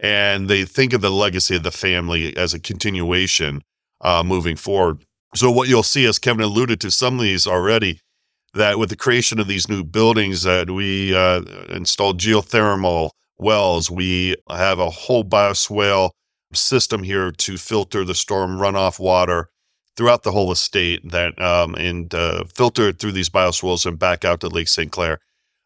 And 0.00 0.48
they 0.48 0.64
think 0.64 0.92
of 0.92 1.02
the 1.02 1.10
legacy 1.10 1.56
of 1.56 1.62
the 1.62 1.70
family 1.70 2.36
as 2.36 2.52
a 2.52 2.58
continuation 2.60 3.62
uh, 4.00 4.22
moving 4.24 4.56
forward. 4.56 5.04
So, 5.34 5.50
what 5.50 5.68
you'll 5.68 5.82
see, 5.82 6.06
as 6.06 6.18
Kevin 6.18 6.42
alluded 6.42 6.80
to 6.80 6.90
some 6.90 7.14
of 7.14 7.20
these 7.20 7.46
already, 7.46 8.00
that 8.54 8.78
with 8.78 8.88
the 8.88 8.96
creation 8.96 9.38
of 9.38 9.46
these 9.46 9.68
new 9.68 9.84
buildings, 9.84 10.42
that 10.42 10.70
we 10.70 11.14
uh, 11.14 11.42
installed 11.68 12.18
geothermal 12.18 13.10
wells. 13.40 13.90
We 13.90 14.36
have 14.48 14.78
a 14.78 14.90
whole 14.90 15.24
bioswale 15.24 16.10
system 16.52 17.02
here 17.02 17.30
to 17.30 17.56
filter 17.56 18.04
the 18.04 18.14
storm 18.14 18.58
runoff 18.58 18.98
water 18.98 19.50
throughout 19.96 20.22
the 20.22 20.32
whole 20.32 20.50
estate 20.52 21.08
that 21.10 21.40
um, 21.40 21.74
and 21.74 22.14
uh, 22.14 22.44
filter 22.54 22.88
it 22.88 22.98
through 22.98 23.12
these 23.12 23.28
bioswales 23.28 23.86
and 23.86 23.98
back 23.98 24.24
out 24.24 24.40
to 24.40 24.48
Lake 24.48 24.68
St. 24.68 24.90
Clair. 24.90 25.20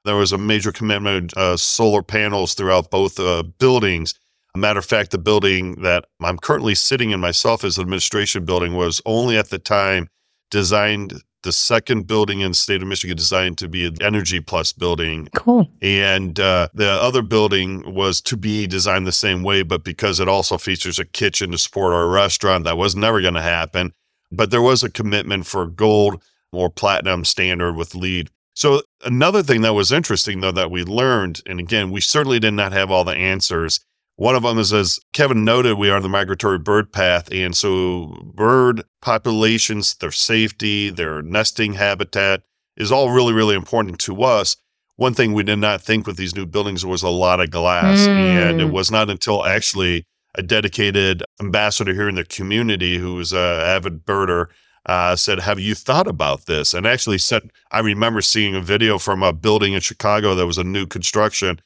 There 0.04 0.16
was 0.16 0.32
a 0.32 0.38
major 0.38 0.72
commitment 0.72 1.32
of 1.34 1.54
uh, 1.54 1.56
solar 1.56 2.02
panels 2.02 2.54
throughout 2.54 2.90
both 2.90 3.18
uh, 3.18 3.42
buildings. 3.58 4.14
A 4.54 4.58
matter 4.58 4.78
of 4.78 4.84
fact, 4.84 5.10
the 5.12 5.18
building 5.18 5.82
that 5.82 6.04
I'm 6.20 6.38
currently 6.38 6.74
sitting 6.74 7.10
in 7.10 7.20
myself 7.20 7.64
as 7.64 7.78
an 7.78 7.82
administration 7.82 8.44
building 8.44 8.74
was 8.74 9.00
only 9.06 9.36
at 9.36 9.50
the 9.50 9.58
time 9.58 10.08
designed 10.50 11.14
the 11.44 11.52
second 11.52 12.06
building 12.06 12.40
in 12.40 12.50
the 12.50 12.56
state 12.56 12.82
of 12.82 12.88
Michigan 12.88 13.16
designed 13.16 13.58
to 13.58 13.68
be 13.68 13.86
an 13.86 14.02
Energy 14.02 14.40
Plus 14.40 14.72
building. 14.72 15.28
Cool. 15.34 15.70
And 15.80 16.40
uh, 16.40 16.68
the 16.74 16.90
other 16.90 17.22
building 17.22 17.94
was 17.94 18.20
to 18.22 18.36
be 18.36 18.66
designed 18.66 19.06
the 19.06 19.12
same 19.12 19.42
way, 19.42 19.62
but 19.62 19.84
because 19.84 20.18
it 20.18 20.28
also 20.28 20.58
features 20.58 20.98
a 20.98 21.04
kitchen 21.04 21.52
to 21.52 21.58
support 21.58 21.92
our 21.92 22.08
restaurant, 22.08 22.64
that 22.64 22.76
was 22.76 22.96
never 22.96 23.20
going 23.20 23.34
to 23.34 23.42
happen. 23.42 23.92
But 24.32 24.50
there 24.50 24.62
was 24.62 24.82
a 24.82 24.90
commitment 24.90 25.46
for 25.46 25.66
gold 25.66 26.20
or 26.52 26.70
platinum 26.70 27.24
standard 27.24 27.74
with 27.76 27.94
LEED. 27.94 28.30
So 28.54 28.82
another 29.04 29.42
thing 29.42 29.62
that 29.62 29.74
was 29.74 29.92
interesting 29.92 30.40
though 30.40 30.52
that 30.52 30.70
we 30.70 30.82
learned, 30.82 31.42
and 31.46 31.60
again, 31.60 31.90
we 31.90 32.00
certainly 32.00 32.40
did 32.40 32.54
not 32.54 32.72
have 32.72 32.90
all 32.90 33.04
the 33.04 33.14
answers, 33.14 33.80
one 34.16 34.36
of 34.36 34.44
them 34.44 34.58
is, 34.58 34.72
as 34.72 35.00
Kevin 35.12 35.44
noted, 35.44 35.76
we 35.76 35.90
are 35.90 36.00
the 36.00 36.08
migratory 36.08 36.58
bird 36.58 36.92
path. 36.92 37.28
And 37.32 37.56
so 37.56 38.30
bird 38.34 38.82
populations, 39.02 39.96
their 39.96 40.12
safety, 40.12 40.90
their 40.90 41.20
nesting 41.22 41.74
habitat 41.74 42.42
is 42.76 42.92
all 42.92 43.10
really, 43.10 43.32
really 43.32 43.56
important 43.56 43.98
to 44.00 44.22
us. 44.22 44.56
One 44.96 45.14
thing 45.14 45.32
we 45.32 45.42
did 45.42 45.56
not 45.56 45.82
think 45.82 46.06
with 46.06 46.16
these 46.16 46.36
new 46.36 46.46
buildings 46.46 46.86
was 46.86 47.02
a 47.02 47.08
lot 47.08 47.40
of 47.40 47.50
glass. 47.50 48.00
Mm. 48.00 48.08
And 48.08 48.60
it 48.60 48.68
mm. 48.68 48.72
was 48.72 48.90
not 48.90 49.10
until 49.10 49.44
actually 49.44 50.06
a 50.36 50.42
dedicated 50.42 51.24
ambassador 51.40 51.92
here 51.92 52.08
in 52.08 52.14
the 52.14 52.24
community 52.24 52.98
who 52.98 53.16
was 53.16 53.32
an 53.32 53.38
avid 53.38 54.04
birder 54.04 54.46
uh, 54.86 55.16
said, 55.16 55.40
Have 55.40 55.58
you 55.58 55.74
thought 55.74 56.06
about 56.06 56.46
this? 56.46 56.74
And 56.74 56.86
actually 56.86 57.18
said, 57.18 57.50
I 57.72 57.80
remember 57.80 58.20
seeing 58.20 58.54
a 58.54 58.60
video 58.60 58.98
from 58.98 59.22
a 59.24 59.32
building 59.32 59.72
in 59.72 59.80
Chicago 59.80 60.34
that 60.36 60.46
was 60.46 60.58
a 60.58 60.64
new 60.64 60.86
construction 60.86 61.60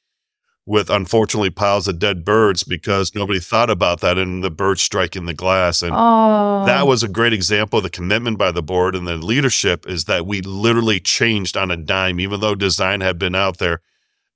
with 0.68 0.90
unfortunately 0.90 1.48
piles 1.48 1.88
of 1.88 1.98
dead 1.98 2.26
birds 2.26 2.62
because 2.62 3.14
nobody 3.14 3.40
thought 3.40 3.70
about 3.70 4.00
that 4.00 4.18
and 4.18 4.44
the 4.44 4.50
birds 4.50 4.82
striking 4.82 5.24
the 5.24 5.32
glass. 5.32 5.80
And 5.80 5.92
oh. 5.94 6.66
that 6.66 6.86
was 6.86 7.02
a 7.02 7.08
great 7.08 7.32
example 7.32 7.78
of 7.78 7.84
the 7.84 7.90
commitment 7.90 8.36
by 8.36 8.52
the 8.52 8.62
board 8.62 8.94
and 8.94 9.06
the 9.06 9.16
leadership 9.16 9.88
is 9.88 10.04
that 10.04 10.26
we 10.26 10.42
literally 10.42 11.00
changed 11.00 11.56
on 11.56 11.70
a 11.70 11.76
dime, 11.76 12.20
even 12.20 12.40
though 12.40 12.54
design 12.54 13.00
had 13.00 13.18
been 13.18 13.34
out 13.34 13.56
there 13.56 13.80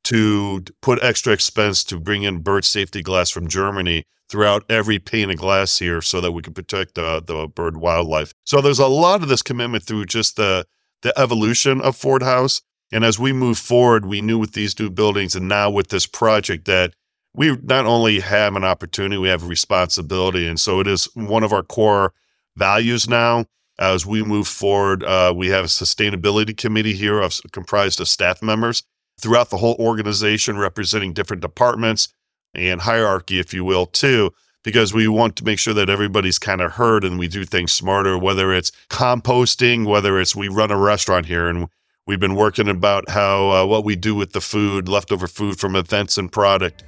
to 0.04 0.64
put 0.80 1.02
extra 1.04 1.34
expense 1.34 1.84
to 1.84 2.00
bring 2.00 2.22
in 2.22 2.38
bird 2.38 2.64
safety 2.64 3.02
glass 3.02 3.28
from 3.28 3.46
Germany 3.46 4.04
throughout 4.30 4.64
every 4.70 4.98
pane 4.98 5.30
of 5.30 5.36
glass 5.36 5.78
here 5.78 6.00
so 6.00 6.22
that 6.22 6.32
we 6.32 6.40
could 6.40 6.54
protect 6.54 6.98
uh, 6.98 7.20
the 7.20 7.46
bird 7.46 7.76
wildlife. 7.76 8.32
So 8.44 8.62
there's 8.62 8.78
a 8.78 8.86
lot 8.86 9.22
of 9.22 9.28
this 9.28 9.42
commitment 9.42 9.84
through 9.84 10.06
just 10.06 10.36
the 10.36 10.64
the 11.02 11.12
evolution 11.18 11.80
of 11.80 11.96
Ford 11.96 12.22
House 12.22 12.62
and 12.92 13.04
as 13.04 13.18
we 13.18 13.32
move 13.32 13.58
forward, 13.58 14.04
we 14.04 14.20
knew 14.20 14.38
with 14.38 14.52
these 14.52 14.78
new 14.78 14.90
buildings 14.90 15.34
and 15.34 15.48
now 15.48 15.70
with 15.70 15.88
this 15.88 16.06
project 16.06 16.66
that 16.66 16.94
we 17.34 17.56
not 17.62 17.86
only 17.86 18.20
have 18.20 18.54
an 18.54 18.64
opportunity, 18.64 19.16
we 19.16 19.28
have 19.28 19.42
a 19.42 19.46
responsibility. 19.46 20.46
And 20.46 20.60
so 20.60 20.80
it 20.80 20.86
is 20.86 21.08
one 21.14 21.42
of 21.42 21.52
our 21.52 21.62
core 21.62 22.12
values 22.56 23.08
now. 23.08 23.46
As 23.78 24.04
we 24.04 24.22
move 24.22 24.46
forward, 24.46 25.02
uh, 25.02 25.32
we 25.34 25.48
have 25.48 25.64
a 25.64 25.68
sustainability 25.68 26.54
committee 26.54 26.92
here 26.92 27.20
of, 27.20 27.40
comprised 27.52 28.00
of 28.00 28.08
staff 28.08 28.42
members 28.42 28.82
throughout 29.18 29.48
the 29.48 29.56
whole 29.56 29.76
organization, 29.78 30.58
representing 30.58 31.14
different 31.14 31.40
departments 31.40 32.08
and 32.54 32.82
hierarchy, 32.82 33.38
if 33.38 33.54
you 33.54 33.64
will, 33.64 33.86
too, 33.86 34.30
because 34.62 34.92
we 34.92 35.08
want 35.08 35.36
to 35.36 35.44
make 35.44 35.58
sure 35.58 35.72
that 35.72 35.88
everybody's 35.88 36.38
kind 36.38 36.60
of 36.60 36.72
heard 36.72 37.02
and 37.02 37.18
we 37.18 37.28
do 37.28 37.46
things 37.46 37.72
smarter, 37.72 38.18
whether 38.18 38.52
it's 38.52 38.70
composting, 38.90 39.86
whether 39.86 40.20
it's 40.20 40.36
we 40.36 40.48
run 40.48 40.70
a 40.70 40.76
restaurant 40.76 41.24
here 41.26 41.48
and 41.48 41.68
We've 42.04 42.18
been 42.18 42.34
working 42.34 42.68
about 42.68 43.10
how 43.10 43.50
uh, 43.50 43.64
what 43.64 43.84
we 43.84 43.94
do 43.94 44.16
with 44.16 44.32
the 44.32 44.40
food, 44.40 44.88
leftover 44.88 45.28
food 45.28 45.60
from 45.60 45.76
events 45.76 46.18
and 46.18 46.32
product. 46.32 46.82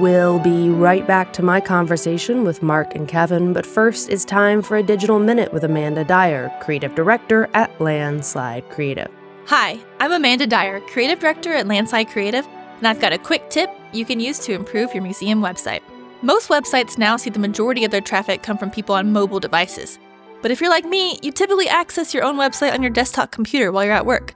We'll 0.00 0.38
be 0.38 0.70
right 0.70 1.06
back 1.06 1.34
to 1.34 1.42
my 1.42 1.60
conversation 1.60 2.42
with 2.44 2.62
Mark 2.62 2.94
and 2.94 3.06
Kevin, 3.06 3.52
but 3.52 3.66
first 3.66 4.08
it's 4.08 4.24
time 4.24 4.62
for 4.62 4.78
a 4.78 4.82
digital 4.82 5.18
minute 5.18 5.52
with 5.52 5.62
Amanda 5.62 6.04
Dyer, 6.04 6.50
creative 6.62 6.94
director 6.94 7.50
at 7.52 7.78
Landslide 7.82 8.66
Creative. 8.70 9.10
Hi, 9.46 9.78
I'm 10.00 10.12
Amanda 10.12 10.46
Dyer, 10.46 10.80
creative 10.80 11.18
director 11.18 11.52
at 11.52 11.66
Landslide 11.66 12.08
Creative, 12.08 12.46
and 12.78 12.88
I've 12.88 13.00
got 13.00 13.12
a 13.12 13.18
quick 13.18 13.50
tip 13.50 13.70
you 13.92 14.06
can 14.06 14.20
use 14.20 14.38
to 14.40 14.54
improve 14.54 14.94
your 14.94 15.02
museum 15.02 15.42
website. 15.42 15.82
Most 16.22 16.48
websites 16.48 16.96
now 16.96 17.18
see 17.18 17.28
the 17.28 17.38
majority 17.38 17.84
of 17.84 17.90
their 17.90 18.00
traffic 18.00 18.42
come 18.42 18.56
from 18.56 18.70
people 18.70 18.94
on 18.94 19.12
mobile 19.12 19.38
devices. 19.38 19.98
But 20.40 20.50
if 20.50 20.60
you're 20.60 20.70
like 20.70 20.84
me, 20.84 21.18
you 21.22 21.32
typically 21.32 21.68
access 21.68 22.14
your 22.14 22.24
own 22.24 22.36
website 22.36 22.72
on 22.72 22.82
your 22.82 22.90
desktop 22.90 23.30
computer 23.30 23.72
while 23.72 23.84
you're 23.84 23.92
at 23.92 24.06
work. 24.06 24.34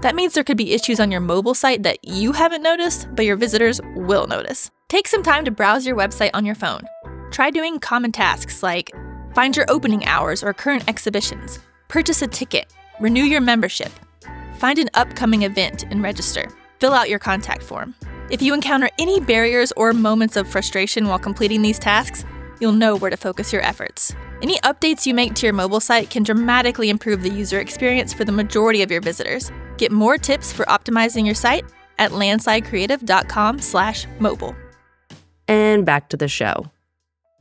That 0.00 0.14
means 0.14 0.34
there 0.34 0.44
could 0.44 0.56
be 0.56 0.72
issues 0.72 1.00
on 1.00 1.10
your 1.10 1.20
mobile 1.20 1.54
site 1.54 1.82
that 1.82 1.98
you 2.02 2.32
haven't 2.32 2.62
noticed, 2.62 3.08
but 3.14 3.24
your 3.24 3.36
visitors 3.36 3.80
will 3.94 4.26
notice. 4.26 4.70
Take 4.88 5.08
some 5.08 5.22
time 5.22 5.44
to 5.44 5.50
browse 5.50 5.86
your 5.86 5.96
website 5.96 6.30
on 6.34 6.44
your 6.44 6.54
phone. 6.54 6.82
Try 7.30 7.50
doing 7.50 7.78
common 7.78 8.12
tasks 8.12 8.62
like 8.62 8.92
find 9.34 9.56
your 9.56 9.66
opening 9.68 10.04
hours 10.04 10.42
or 10.42 10.52
current 10.52 10.88
exhibitions, 10.88 11.58
purchase 11.88 12.22
a 12.22 12.26
ticket, 12.26 12.72
renew 13.00 13.24
your 13.24 13.40
membership, 13.40 13.90
find 14.56 14.78
an 14.78 14.90
upcoming 14.94 15.42
event 15.42 15.84
and 15.90 16.02
register, 16.02 16.48
fill 16.78 16.92
out 16.92 17.08
your 17.08 17.18
contact 17.18 17.62
form. 17.62 17.94
If 18.30 18.42
you 18.42 18.54
encounter 18.54 18.88
any 18.98 19.20
barriers 19.20 19.72
or 19.76 19.92
moments 19.92 20.36
of 20.36 20.48
frustration 20.48 21.06
while 21.06 21.18
completing 21.18 21.62
these 21.62 21.78
tasks, 21.78 22.24
you'll 22.62 22.72
know 22.72 22.96
where 22.96 23.10
to 23.10 23.16
focus 23.16 23.52
your 23.52 23.62
efforts. 23.62 24.14
Any 24.40 24.58
updates 24.60 25.04
you 25.04 25.12
make 25.12 25.34
to 25.34 25.46
your 25.46 25.52
mobile 25.52 25.80
site 25.80 26.08
can 26.08 26.22
dramatically 26.22 26.88
improve 26.88 27.22
the 27.22 27.28
user 27.28 27.60
experience 27.60 28.14
for 28.14 28.24
the 28.24 28.32
majority 28.32 28.82
of 28.82 28.90
your 28.90 29.00
visitors. 29.00 29.50
Get 29.76 29.92
more 29.92 30.16
tips 30.16 30.52
for 30.52 30.64
optimizing 30.66 31.26
your 31.26 31.34
site 31.34 31.64
at 31.98 32.12
landslidecreative.com/mobile. 32.12 34.56
And 35.48 35.84
back 35.84 36.08
to 36.10 36.16
the 36.16 36.28
show. 36.28 36.70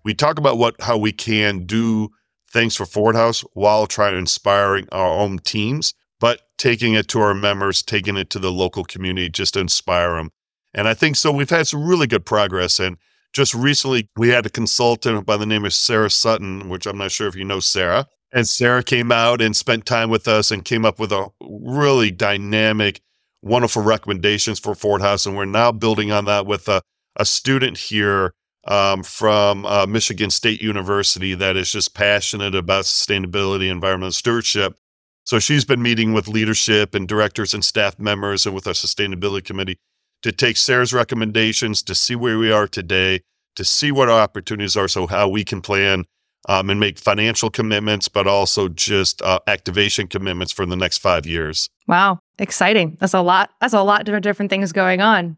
We 0.03 0.15
talk 0.15 0.39
about 0.39 0.57
what 0.57 0.81
how 0.81 0.97
we 0.97 1.11
can 1.11 1.65
do 1.65 2.09
things 2.51 2.75
for 2.75 2.85
Ford 2.85 3.15
House 3.15 3.41
while 3.53 3.87
trying 3.87 4.13
to 4.13 4.17
inspiring 4.17 4.87
our 4.91 5.07
own 5.07 5.39
teams, 5.39 5.93
but 6.19 6.41
taking 6.57 6.95
it 6.95 7.07
to 7.09 7.21
our 7.21 7.33
members, 7.33 7.81
taking 7.81 8.17
it 8.17 8.29
to 8.31 8.39
the 8.39 8.51
local 8.51 8.83
community 8.83 9.29
just 9.29 9.53
to 9.53 9.59
inspire 9.59 10.15
them. 10.15 10.31
And 10.73 10.87
I 10.87 10.93
think 10.93 11.15
so 11.15 11.31
we've 11.31 11.49
had 11.49 11.67
some 11.67 11.85
really 11.85 12.07
good 12.07 12.25
progress 12.25 12.79
and 12.79 12.97
just 13.33 13.53
recently, 13.53 14.09
we 14.17 14.29
had 14.29 14.45
a 14.45 14.49
consultant 14.49 15.25
by 15.25 15.37
the 15.37 15.45
name 15.45 15.65
of 15.65 15.73
Sarah 15.73 16.09
Sutton, 16.09 16.69
which 16.69 16.85
I'm 16.85 16.97
not 16.97 17.11
sure 17.11 17.27
if 17.27 17.35
you 17.35 17.45
know 17.45 17.59
Sarah. 17.59 18.07
And 18.33 18.47
Sarah 18.47 18.83
came 18.83 19.11
out 19.11 19.41
and 19.41 19.55
spent 19.55 19.85
time 19.85 20.09
with 20.09 20.27
us 20.27 20.51
and 20.51 20.63
came 20.63 20.85
up 20.85 20.99
with 20.99 21.11
a 21.11 21.27
really 21.41 22.11
dynamic, 22.11 23.01
wonderful 23.41 23.83
recommendations 23.83 24.59
for 24.59 24.75
Ford 24.75 25.01
House. 25.01 25.25
And 25.25 25.35
we're 25.35 25.45
now 25.45 25.71
building 25.71 26.11
on 26.11 26.25
that 26.25 26.45
with 26.45 26.67
a, 26.69 26.81
a 27.17 27.25
student 27.25 27.77
here 27.77 28.33
um, 28.67 29.03
from 29.03 29.65
uh, 29.65 29.85
Michigan 29.85 30.29
State 30.29 30.61
University 30.61 31.33
that 31.33 31.57
is 31.57 31.71
just 31.71 31.93
passionate 31.93 32.55
about 32.55 32.85
sustainability, 32.85 33.69
environmental 33.69 34.11
stewardship. 34.11 34.77
So 35.23 35.39
she's 35.39 35.65
been 35.65 35.81
meeting 35.81 36.13
with 36.13 36.27
leadership 36.27 36.95
and 36.95 37.07
directors 37.07 37.53
and 37.53 37.63
staff 37.63 37.99
members 37.99 38.45
and 38.45 38.55
with 38.55 38.67
our 38.67 38.73
sustainability 38.73 39.43
committee 39.43 39.77
to 40.21 40.31
take 40.31 40.57
Sarah's 40.57 40.93
recommendations 40.93 41.81
to 41.83 41.95
see 41.95 42.15
where 42.15 42.37
we 42.37 42.51
are 42.51 42.67
today, 42.67 43.21
to 43.55 43.65
see 43.65 43.91
what 43.91 44.09
our 44.09 44.19
opportunities 44.19 44.77
are, 44.77 44.87
so 44.87 45.07
how 45.07 45.27
we 45.27 45.43
can 45.43 45.61
plan 45.61 46.05
um, 46.47 46.69
and 46.69 46.79
make 46.79 46.97
financial 46.97 47.49
commitments, 47.49 48.07
but 48.07 48.27
also 48.27 48.67
just 48.67 49.21
uh, 49.21 49.39
activation 49.47 50.07
commitments 50.07 50.51
for 50.51 50.65
the 50.65 50.75
next 50.75 50.99
five 50.99 51.25
years. 51.25 51.69
Wow, 51.87 52.19
exciting! 52.39 52.97
That's 52.99 53.13
a 53.13 53.21
lot. 53.21 53.51
That's 53.59 53.73
a 53.73 53.81
lot 53.81 54.07
of 54.07 54.21
different 54.21 54.49
things 54.49 54.71
going 54.71 55.01
on. 55.01 55.37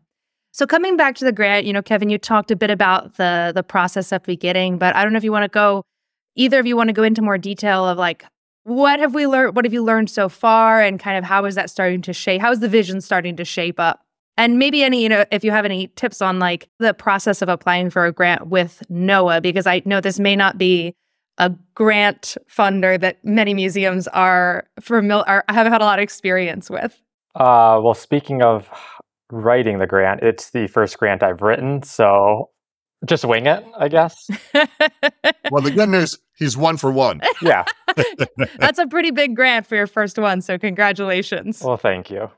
So 0.52 0.68
coming 0.68 0.98
back 0.98 1.16
to 1.16 1.26
the 1.26 1.32
grant, 1.32 1.66
you 1.66 1.74
know, 1.74 1.82
Kevin, 1.82 2.10
you 2.10 2.20
talked 2.20 2.52
a 2.52 2.56
bit 2.56 2.70
about 2.70 3.18
the 3.18 3.52
the 3.54 3.64
process 3.64 4.12
of 4.12 4.24
beginning, 4.24 4.78
but 4.78 4.96
I 4.96 5.04
don't 5.04 5.14
know 5.14 5.18
if 5.18 5.24
you 5.24 5.32
want 5.32 5.44
to 5.44 5.50
go. 5.50 5.84
Either 6.36 6.60
of 6.60 6.66
you 6.66 6.76
want 6.76 6.90
to 6.90 6.94
go 6.94 7.04
into 7.04 7.22
more 7.22 7.38
detail 7.38 7.88
of 7.88 7.98
like 7.98 8.26
what 8.64 9.00
have 9.00 9.14
we 9.14 9.28
learned? 9.28 9.56
What 9.56 9.66
have 9.66 9.74
you 9.74 9.84
learned 9.84 10.10
so 10.10 10.30
far, 10.30 10.82
and 10.82 11.00
kind 11.00 11.18
of 11.18 11.24
how 11.24 11.46
is 11.46 11.56
that 11.56 11.70
starting 11.70 12.02
to 12.04 12.14
shape? 12.14 12.40
How 12.40 12.52
is 12.52 12.60
the 12.60 12.70
vision 12.70 13.02
starting 13.02 13.36
to 13.38 13.46
shape 13.46 13.80
up? 13.80 14.03
And 14.36 14.58
maybe 14.58 14.84
any, 14.84 15.04
you 15.04 15.10
know, 15.10 15.26
if 15.32 15.44
you 15.44 15.52
have 15.52 15.66
any 15.66 15.88
tips 15.96 16.22
on 16.22 16.40
like 16.40 16.68
the 16.80 16.94
process 16.94 17.42
of 17.42 17.50
applying 17.50 17.90
for 17.90 18.06
a 18.06 18.12
grant 18.12 18.48
with 18.48 18.82
NOAA, 18.92 19.42
because 19.42 19.68
I 19.68 19.82
know 19.86 20.02
this 20.02 20.20
may 20.20 20.36
not 20.36 20.58
be 20.58 20.96
a 21.38 21.52
grant 21.76 22.38
funder 22.50 23.00
that 23.00 23.24
many 23.24 23.54
museums 23.54 24.08
are 24.10 24.66
familiar 24.80 25.24
are, 25.28 25.44
have 25.50 25.68
had 25.68 25.82
a 25.82 25.86
lot 25.86 26.00
of 26.00 26.04
experience 26.04 26.70
with. 26.70 27.00
Uh, 27.36 27.80
well, 27.84 27.96
speaking 27.96 28.42
of 28.44 28.70
writing 29.32 29.80
the 29.80 29.88
grant, 29.88 30.22
it's 30.22 30.52
the 30.52 30.68
first 30.68 30.98
grant 30.98 31.24
I've 31.24 31.42
written, 31.42 31.82
so 31.82 32.50
just 33.06 33.26
wing 33.26 33.48
it, 33.48 33.66
I 33.78 33.88
guess. 33.88 34.30
well, 35.52 35.62
the 35.62 35.72
good 35.72 35.90
news, 35.90 36.18
he's 36.38 36.56
one 36.56 36.78
for 36.78 36.92
one. 36.92 37.22
Yeah. 37.42 37.66
That's 38.58 38.80
a 38.80 38.88
pretty 38.88 39.12
big 39.12 39.36
grant 39.36 39.66
for 39.66 39.76
your 39.76 39.88
first 39.88 40.18
one, 40.18 40.42
so 40.42 40.58
congratulations. 40.58 41.62
Well, 41.64 41.78
thank 41.78 42.12
you. 42.12 42.30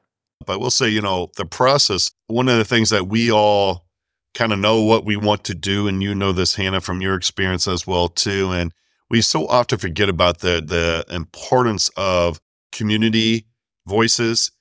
But 0.46 0.60
we'll 0.60 0.72
say, 0.72 0.90
you 0.90 1.02
know, 1.02 1.32
the 1.38 1.46
process, 1.46 2.12
one 2.28 2.50
of 2.50 2.58
the 2.58 2.66
things 2.66 2.90
that 2.90 3.08
we 3.08 3.32
all 3.32 3.86
kind 4.34 4.52
of 4.52 4.60
know 4.60 4.82
what 4.82 5.06
we 5.06 5.16
want 5.16 5.44
to 5.46 5.56
do, 5.56 5.88
and 5.88 6.04
you 6.04 6.14
know 6.14 6.32
this, 6.32 6.56
Hannah, 6.56 6.82
from 6.82 7.02
your 7.02 7.16
experience 7.16 7.68
as 7.68 7.88
well, 7.88 8.10
too. 8.10 8.52
And 8.52 8.72
we 9.10 9.22
so 9.22 9.48
often 9.48 9.78
forget 9.78 10.10
about 10.10 10.40
the 10.40 10.62
the 10.66 11.06
importance 11.14 11.90
of 11.96 12.40
community 12.72 13.48
voices. 13.88 14.52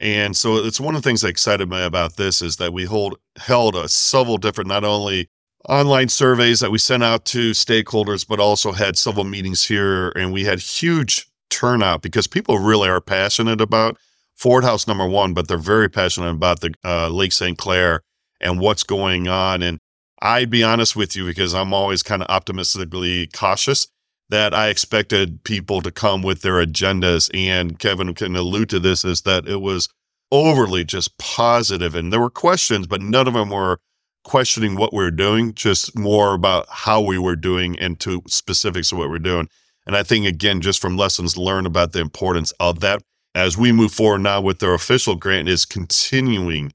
And 0.00 0.36
so 0.36 0.56
it's 0.56 0.80
one 0.80 0.94
of 0.94 1.02
the 1.02 1.08
things 1.08 1.22
that 1.22 1.28
excited 1.28 1.68
me 1.68 1.82
about 1.82 2.16
this 2.16 2.40
is 2.40 2.56
that 2.56 2.72
we 2.72 2.84
hold 2.84 3.18
held 3.36 3.74
a 3.74 3.88
several 3.88 4.38
different 4.38 4.68
not 4.68 4.84
only 4.84 5.28
online 5.68 6.08
surveys 6.08 6.60
that 6.60 6.70
we 6.70 6.78
sent 6.78 7.02
out 7.02 7.24
to 7.26 7.50
stakeholders, 7.50 8.26
but 8.26 8.40
also 8.40 8.72
had 8.72 8.96
several 8.96 9.24
meetings 9.24 9.64
here, 9.64 10.10
and 10.10 10.32
we 10.32 10.44
had 10.44 10.60
huge 10.60 11.26
turnout 11.50 12.02
because 12.02 12.26
people 12.26 12.58
really 12.58 12.88
are 12.88 13.00
passionate 13.00 13.60
about 13.60 13.98
Ford 14.38 14.62
House 14.62 14.86
number 14.86 15.06
one, 15.06 15.34
but 15.34 15.48
they're 15.48 15.58
very 15.58 15.88
passionate 15.88 16.30
about 16.30 16.60
the 16.60 16.72
uh, 16.84 17.08
Lake 17.08 17.32
St. 17.32 17.58
Clair 17.58 18.02
and 18.40 18.60
what's 18.60 18.84
going 18.84 19.26
on. 19.26 19.62
And 19.62 19.80
I'd 20.22 20.48
be 20.48 20.62
honest 20.62 20.94
with 20.94 21.16
you 21.16 21.26
because 21.26 21.54
I'm 21.54 21.74
always 21.74 22.04
kind 22.04 22.22
of 22.22 22.28
optimistically 22.28 23.26
cautious 23.34 23.88
that 24.30 24.54
I 24.54 24.68
expected 24.68 25.42
people 25.42 25.80
to 25.82 25.90
come 25.90 26.22
with 26.22 26.42
their 26.42 26.64
agendas. 26.64 27.30
And 27.34 27.78
Kevin 27.80 28.14
can 28.14 28.36
allude 28.36 28.70
to 28.70 28.78
this 28.78 29.04
is 29.04 29.22
that 29.22 29.48
it 29.48 29.60
was 29.60 29.88
overly 30.30 30.84
just 30.84 31.18
positive 31.18 31.96
and 31.96 32.12
there 32.12 32.20
were 32.20 32.30
questions, 32.30 32.86
but 32.86 33.02
none 33.02 33.26
of 33.26 33.34
them 33.34 33.50
were 33.50 33.80
questioning 34.22 34.76
what 34.76 34.92
we 34.92 35.02
are 35.02 35.10
doing, 35.10 35.54
just 35.54 35.98
more 35.98 36.34
about 36.34 36.66
how 36.68 37.00
we 37.00 37.18
were 37.18 37.36
doing 37.36 37.76
and 37.78 37.98
to 38.00 38.22
specifics 38.28 38.92
of 38.92 38.98
what 38.98 39.10
we're 39.10 39.18
doing. 39.18 39.48
And 39.86 39.96
I 39.96 40.02
think, 40.02 40.26
again, 40.26 40.60
just 40.60 40.80
from 40.80 40.98
lessons 40.98 41.38
learned 41.38 41.66
about 41.66 41.92
the 41.92 42.00
importance 42.00 42.52
of 42.60 42.80
that 42.80 43.02
as 43.38 43.56
we 43.56 43.70
move 43.70 43.92
forward 43.92 44.18
now 44.18 44.40
with 44.40 44.58
their 44.58 44.74
official 44.74 45.14
grant 45.14 45.48
is 45.48 45.64
continuing 45.64 46.72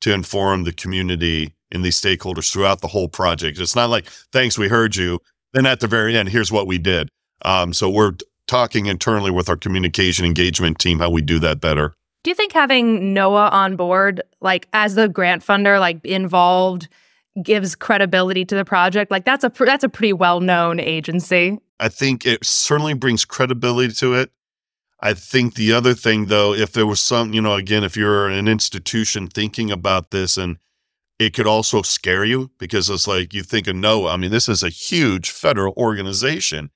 to 0.00 0.12
inform 0.12 0.62
the 0.62 0.72
community 0.72 1.52
and 1.72 1.84
these 1.84 2.00
stakeholders 2.00 2.52
throughout 2.52 2.80
the 2.80 2.88
whole 2.88 3.08
project. 3.08 3.58
It's 3.58 3.74
not 3.74 3.90
like, 3.90 4.06
thanks, 4.32 4.56
we 4.56 4.68
heard 4.68 4.94
you. 4.94 5.18
Then 5.52 5.66
at 5.66 5.80
the 5.80 5.88
very 5.88 6.16
end, 6.16 6.28
here's 6.28 6.52
what 6.52 6.66
we 6.68 6.78
did. 6.78 7.08
Um, 7.44 7.72
so 7.72 7.90
we're 7.90 8.12
talking 8.46 8.86
internally 8.86 9.32
with 9.32 9.48
our 9.48 9.56
communication 9.56 10.24
engagement 10.24 10.78
team 10.78 11.00
how 11.00 11.10
we 11.10 11.20
do 11.20 11.40
that 11.40 11.60
better. 11.60 11.94
Do 12.22 12.30
you 12.30 12.34
think 12.34 12.52
having 12.52 13.14
NOAA 13.14 13.52
on 13.52 13.76
board, 13.76 14.22
like 14.40 14.68
as 14.72 14.94
the 14.94 15.08
grant 15.08 15.44
funder, 15.44 15.80
like 15.80 16.04
involved, 16.04 16.88
gives 17.42 17.74
credibility 17.74 18.44
to 18.44 18.54
the 18.54 18.64
project? 18.64 19.10
Like 19.10 19.24
that's 19.24 19.44
a 19.44 19.50
pr- 19.50 19.66
that's 19.66 19.84
a 19.84 19.88
pretty 19.88 20.12
well 20.12 20.40
known 20.40 20.80
agency. 20.80 21.58
I 21.80 21.88
think 21.88 22.24
it 22.24 22.44
certainly 22.44 22.94
brings 22.94 23.24
credibility 23.24 23.92
to 23.94 24.14
it. 24.14 24.30
I 25.04 25.12
think 25.12 25.54
the 25.54 25.70
other 25.70 25.92
thing, 25.92 26.26
though, 26.26 26.54
if 26.54 26.72
there 26.72 26.86
was 26.86 26.98
some, 26.98 27.34
you 27.34 27.42
know, 27.42 27.52
again, 27.52 27.84
if 27.84 27.94
you're 27.94 28.26
an 28.26 28.48
institution 28.48 29.28
thinking 29.28 29.70
about 29.70 30.12
this 30.12 30.38
and 30.38 30.56
it 31.18 31.34
could 31.34 31.46
also 31.46 31.82
scare 31.82 32.24
you 32.24 32.50
because 32.58 32.88
it's 32.88 33.06
like 33.06 33.34
you 33.34 33.42
think 33.42 33.66
of 33.66 33.76
NOAA, 33.76 34.14
I 34.14 34.16
mean, 34.16 34.30
this 34.30 34.48
is 34.48 34.62
a 34.62 34.70
huge 34.70 35.30
federal 35.30 35.74
organization. 35.76 36.70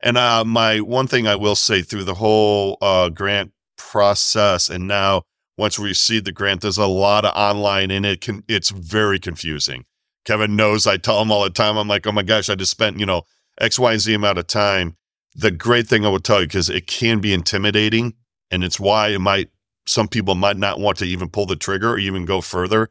And 0.00 0.16
uh, 0.16 0.44
my 0.44 0.78
one 0.78 1.08
thing 1.08 1.26
I 1.26 1.34
will 1.34 1.56
say 1.56 1.82
through 1.82 2.04
the 2.04 2.14
whole 2.14 2.78
uh, 2.80 3.08
grant 3.08 3.50
process, 3.76 4.70
and 4.70 4.86
now 4.86 5.22
once 5.58 5.76
we 5.76 5.88
receive 5.88 6.22
the 6.22 6.30
grant, 6.30 6.60
there's 6.60 6.78
a 6.78 6.86
lot 6.86 7.24
of 7.24 7.34
online 7.34 7.90
and 7.90 8.06
it 8.06 8.20
can 8.20 8.44
it's 8.46 8.70
very 8.70 9.18
confusing. 9.18 9.86
Kevin 10.24 10.54
knows 10.54 10.86
I 10.86 10.98
tell 10.98 11.20
him 11.20 11.32
all 11.32 11.42
the 11.42 11.50
time, 11.50 11.76
I'm 11.76 11.88
like, 11.88 12.06
oh 12.06 12.12
my 12.12 12.22
gosh, 12.22 12.48
I 12.48 12.54
just 12.54 12.70
spent, 12.70 13.00
you 13.00 13.06
know, 13.06 13.22
X, 13.60 13.76
Y, 13.76 13.90
and 13.90 14.00
Z 14.00 14.14
amount 14.14 14.38
of 14.38 14.46
time 14.46 14.96
the 15.34 15.50
great 15.50 15.86
thing 15.86 16.04
I 16.04 16.08
would 16.08 16.24
tell 16.24 16.40
you, 16.40 16.46
because 16.46 16.70
it 16.70 16.86
can 16.86 17.20
be 17.20 17.32
intimidating, 17.32 18.14
and 18.50 18.62
it's 18.62 18.78
why 18.80 19.08
it 19.08 19.20
might 19.20 19.50
some 19.86 20.08
people 20.08 20.34
might 20.34 20.56
not 20.56 20.78
want 20.78 20.98
to 20.98 21.04
even 21.04 21.28
pull 21.28 21.46
the 21.46 21.56
trigger 21.56 21.90
or 21.90 21.98
even 21.98 22.24
go 22.24 22.40
further. 22.40 22.88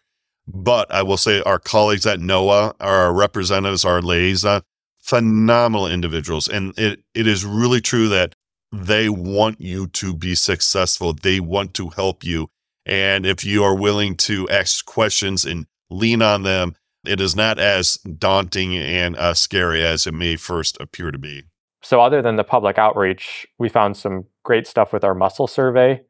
But 0.47 0.91
I 0.91 1.03
will 1.03 1.17
say 1.17 1.41
our 1.41 1.59
colleagues 1.59 2.05
at 2.05 2.19
NOAA, 2.19 2.73
our 2.79 3.13
representatives, 3.13 3.85
our 3.85 4.01
liaison, 4.01 4.63
phenomenal 4.99 5.87
individuals. 5.87 6.47
And 6.47 6.77
it, 6.77 7.03
it 7.13 7.27
is 7.27 7.45
really 7.45 7.81
true 7.81 8.09
that 8.09 8.35
they 8.71 9.09
want 9.09 9.61
you 9.61 9.87
to 9.87 10.13
be 10.13 10.35
successful. 10.35 11.13
They 11.13 11.39
want 11.39 11.73
to 11.75 11.89
help 11.89 12.23
you. 12.23 12.49
And 12.85 13.25
if 13.25 13.45
you 13.45 13.63
are 13.63 13.75
willing 13.75 14.15
to 14.17 14.49
ask 14.49 14.85
questions 14.85 15.45
and 15.45 15.67
lean 15.89 16.21
on 16.21 16.43
them, 16.43 16.75
it 17.05 17.21
is 17.21 17.35
not 17.35 17.59
as 17.59 17.97
daunting 17.97 18.75
and 18.77 19.15
uh, 19.15 19.33
scary 19.33 19.83
as 19.83 20.05
it 20.07 20.13
may 20.13 20.35
first 20.35 20.77
appear 20.79 21.11
to 21.11 21.17
be. 21.17 21.43
So, 21.83 22.01
other 22.01 22.21
than 22.21 22.35
the 22.35 22.43
public 22.43 22.77
outreach, 22.77 23.47
we 23.57 23.67
found 23.69 23.97
some 23.97 24.25
great 24.43 24.67
stuff 24.67 24.93
with 24.93 25.03
our 25.03 25.15
mussel 25.15 25.47
survey. 25.47 26.01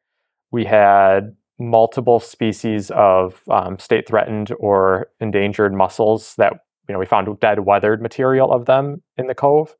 We 0.51 0.65
had 0.65 1.35
multiple 1.59 2.19
species 2.19 2.91
of 2.91 3.41
um, 3.49 3.79
state 3.79 4.07
threatened 4.07 4.51
or 4.59 5.07
endangered 5.19 5.73
mussels 5.73 6.35
that 6.37 6.53
you 6.89 6.93
know 6.93 6.99
we 6.99 7.05
found 7.05 7.39
dead 7.39 7.61
weathered 7.61 8.01
material 8.01 8.51
of 8.51 8.65
them 8.65 9.01
in 9.17 9.27
the 9.27 9.35
cove. 9.35 9.75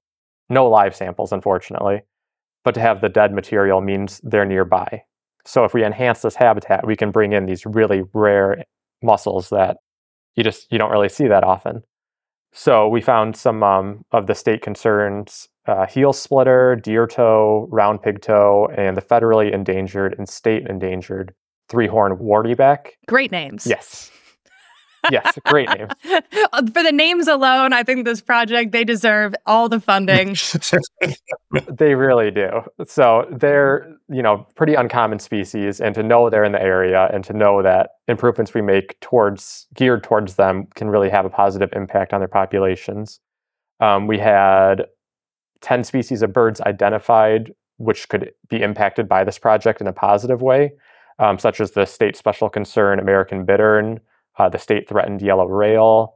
No 0.49 0.69
live 0.69 0.95
samples, 0.95 1.31
unfortunately, 1.31 2.01
but 2.63 2.73
to 2.75 2.81
have 2.81 3.01
the 3.01 3.09
dead 3.09 3.33
material 3.33 3.81
means 3.81 4.21
they're 4.23 4.45
nearby. 4.45 5.03
So 5.45 5.65
if 5.65 5.73
we 5.73 5.83
enhance 5.83 6.21
this 6.21 6.35
habitat, 6.35 6.85
we 6.85 6.95
can 6.95 7.11
bring 7.11 7.33
in 7.33 7.45
these 7.45 7.65
really 7.65 8.03
rare 8.13 8.63
mussels 9.01 9.49
that 9.49 9.77
you 10.35 10.43
just 10.43 10.71
you 10.71 10.77
don't 10.77 10.91
really 10.91 11.09
see 11.09 11.27
that 11.27 11.43
often. 11.43 11.83
So 12.53 12.87
we 12.87 13.01
found 13.01 13.35
some 13.35 13.63
um, 13.63 14.05
of 14.11 14.27
the 14.27 14.35
state 14.35 14.61
concerns 14.61 15.49
uh, 15.67 15.85
heel 15.85 16.13
splitter, 16.13 16.75
deer 16.75 17.07
toe, 17.07 17.67
round 17.71 18.01
pigtoe, 18.01 18.67
and 18.77 18.97
the 18.97 19.01
federally 19.01 19.53
endangered 19.53 20.15
and 20.17 20.27
state 20.27 20.67
endangered 20.67 21.33
three 21.69 21.87
horned 21.87 22.19
wartyback. 22.19 22.91
Great 23.07 23.31
names. 23.31 23.65
Yes. 23.65 24.11
yes, 25.09 25.37
great 25.45 25.69
names. 25.69 25.91
For 26.03 26.83
the 26.83 26.91
names 26.91 27.27
alone, 27.27 27.73
I 27.73 27.83
think 27.83 28.05
this 28.05 28.21
project 28.21 28.71
they 28.71 28.83
deserve 28.83 29.33
all 29.45 29.69
the 29.69 29.79
funding. 29.79 30.35
they 31.71 31.95
really 31.95 32.29
do. 32.29 32.61
So 32.85 33.27
they're, 33.31 33.95
you 34.09 34.21
know, 34.21 34.45
pretty 34.55 34.75
uncommon 34.75 35.19
species 35.19 35.81
and 35.81 35.95
to 35.95 36.03
know 36.03 36.29
they're 36.29 36.43
in 36.43 36.51
the 36.51 36.61
area 36.61 37.09
and 37.13 37.23
to 37.25 37.33
know 37.33 37.63
that 37.63 37.91
improvements 38.07 38.53
we 38.53 38.61
make 38.61 38.99
towards 38.99 39.67
geared 39.73 40.03
towards 40.03 40.35
them 40.35 40.67
can 40.75 40.89
really 40.89 41.09
have 41.09 41.25
a 41.25 41.29
positive 41.29 41.69
impact 41.73 42.13
on 42.13 42.19
their 42.19 42.27
populations. 42.27 43.19
Um, 43.79 44.05
we 44.05 44.19
had 44.19 44.85
10 45.61 45.83
species 45.83 46.21
of 46.21 46.33
birds 46.33 46.61
identified 46.61 47.53
which 47.81 48.07
could 48.09 48.31
be 48.49 48.61
impacted 48.61 49.09
by 49.09 49.23
this 49.23 49.39
project 49.39 49.81
in 49.81 49.87
a 49.87 49.93
positive 49.93 50.41
way, 50.41 50.71
um, 51.19 51.39
such 51.39 51.59
as 51.59 51.71
the 51.71 51.85
state 51.85 52.15
special 52.15 52.49
concern 52.49 52.99
American 52.99 53.43
bittern, 53.43 53.99
uh, 54.37 54.49
the 54.49 54.57
state 54.57 54.87
threatened 54.87 55.21
yellow 55.21 55.47
rail, 55.47 56.15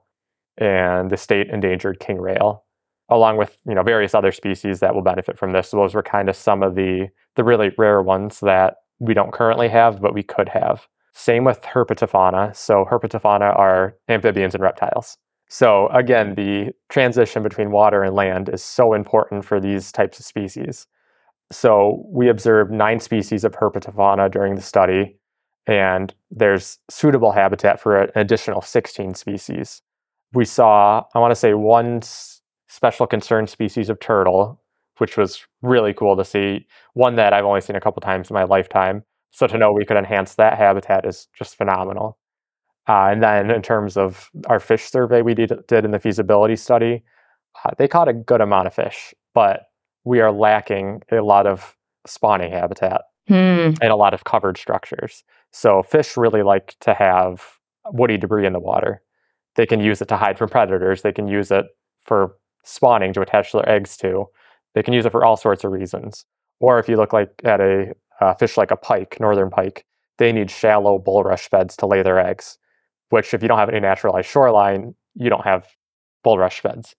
and 0.58 1.10
the 1.10 1.17
state 1.17 1.49
endangered 1.49 1.99
king 1.99 2.19
rail, 2.19 2.63
along 3.10 3.38
with 3.38 3.58
you 3.65 3.75
know 3.75 3.84
various 3.84 4.13
other 4.13 4.31
species 4.31 4.79
that 4.79 4.93
will 4.93 5.01
benefit 5.01 5.38
from 5.38 5.51
this. 5.51 5.69
So 5.69 5.77
those 5.77 5.93
were 5.93 6.03
kind 6.03 6.29
of 6.29 6.36
some 6.36 6.63
of 6.63 6.75
the 6.75 7.08
the 7.36 7.43
really 7.43 7.71
rare 7.77 8.01
ones 8.01 8.39
that 8.41 8.75
we 8.99 9.13
don't 9.13 9.34
currently 9.34 9.67
have, 9.69 10.01
but 10.01 10.13
we 10.13 10.23
could 10.23 10.49
have. 10.49 10.88
Same 11.13 11.43
with 11.43 11.62
herpetofauna. 11.62 12.55
So 12.55 12.86
herpetofauna 12.89 13.58
are 13.58 13.95
amphibians 14.08 14.53
and 14.53 14.63
reptiles. 14.63 15.17
So 15.49 15.88
again, 15.89 16.36
the 16.36 16.71
transition 16.89 17.43
between 17.43 17.71
water 17.71 18.03
and 18.03 18.15
land 18.15 18.49
is 18.49 18.63
so 18.63 18.93
important 18.93 19.45
for 19.45 19.60
these 19.60 19.91
types 19.91 20.19
of 20.19 20.25
species. 20.25 20.88
So 21.51 22.03
we 22.10 22.29
observed 22.29 22.71
nine 22.71 22.99
species 22.99 23.43
of 23.43 23.53
herpetofauna 23.53 24.31
during 24.31 24.55
the 24.55 24.62
study, 24.62 25.17
and 25.67 26.13
there's 26.31 26.79
suitable 26.89 27.31
habitat 27.31 27.79
for 27.79 27.97
an 27.97 28.10
additional 28.15 28.62
16 28.62 29.13
species. 29.13 29.81
we 30.34 30.45
saw, 30.45 31.03
I 31.13 31.19
want 31.19 31.31
to 31.31 31.36
say, 31.36 31.53
one 31.53 32.01
special 32.67 33.08
concern 33.08 33.47
species 33.47 33.89
of 33.89 33.99
turtle, 33.99 34.62
which 34.97 35.17
was 35.17 35.45
really 35.62 35.93
cool 35.93 36.17
to 36.17 36.25
see. 36.25 36.67
One 36.93 37.15
that 37.15 37.34
I've 37.34 37.45
only 37.45 37.62
seen 37.62 37.75
a 37.75 37.81
couple 37.81 38.01
times 38.01 38.29
in 38.29 38.34
my 38.34 38.43
lifetime. 38.43 39.03
So 39.31 39.47
to 39.47 39.58
know 39.58 39.71
we 39.71 39.86
could 39.86 39.97
enhance 39.97 40.36
that 40.36 40.58
habitat 40.58 41.05
is 41.05 41.27
just 41.38 41.55
phenomenal. 41.55 42.17
Uh, 42.88 43.08
and 43.12 43.24
then 43.24 43.50
in 43.50 43.62
terms 43.62 43.98
of 43.98 44.30
our 44.48 44.60
fish 44.60 44.84
survey 44.86 45.21
we 45.21 45.34
did, 45.34 45.52
did 45.67 45.86
in 45.86 45.91
the 45.91 46.00
feasibility 46.00 46.56
study, 46.56 47.04
uh, 47.63 47.71
they 47.78 47.88
caught 47.88 48.08
a 48.08 48.13
good 48.13 48.41
amount 48.41 48.67
of 48.67 48.74
fish, 48.74 49.13
but 49.34 49.63
we 50.04 50.19
are 50.19 50.32
lacking 50.32 51.02
a 51.12 51.21
lot 51.21 51.48
of 51.48 51.76
spawning 52.06 52.52
habitat 52.52 53.02
Hmm. 53.28 53.71
and 53.82 53.86
a 53.91 53.95
lot 53.95 54.13
of 54.13 54.24
covered 54.24 54.56
structures. 54.56 55.24
So 55.52 55.82
fish 55.82 56.15
really 56.15 56.43
like 56.43 56.76
to 56.82 56.93
have 56.93 57.41
woody 57.91 58.17
debris 58.17 58.45
in 58.45 58.54
the 58.54 58.60
water. 58.60 59.02
They 59.56 59.65
can 59.65 59.80
use 59.80 60.00
it 60.02 60.08
to 60.10 60.17
hide 60.17 60.38
from 60.38 60.50
predators. 60.50 61.02
They 61.02 61.12
can 61.12 61.28
use 61.28 61.50
it 61.50 61.65
for 62.04 62.36
spawning 62.63 63.13
to 63.13 63.21
attach 63.21 63.52
their 63.52 63.67
eggs 63.67 63.98
to. 63.98 64.26
They 64.76 64.84
can 64.84 64.93
use 64.93 65.08
it 65.08 65.12
for 65.12 65.26
all 65.26 65.38
sorts 65.38 65.63
of 65.63 65.71
reasons. 65.71 66.26
Or 66.60 66.78
if 66.78 66.88
you 66.88 66.98
look 66.98 67.13
like 67.13 67.30
at 67.43 67.60
a 67.62 67.93
uh, 68.21 68.36
fish 68.36 68.58
like 68.58 68.69
a 68.69 68.76
pike, 68.78 69.17
northern 69.19 69.50
pike, 69.50 69.86
they 70.17 70.32
need 70.32 70.52
shallow 70.52 71.00
bulrush 71.00 71.50
beds 71.50 71.76
to 71.78 71.88
lay 71.88 72.04
their 72.04 72.19
eggs. 72.19 72.58
Which, 73.10 73.34
if 73.34 73.41
you 73.41 73.48
don't 73.48 73.60
have 73.60 73.70
any 73.70 73.80
naturalized 73.80 74.30
shoreline, 74.30 74.96
you 75.15 75.30
don't 75.30 75.46
have 75.46 75.68
bulrush 76.26 76.62
beds. 76.62 76.96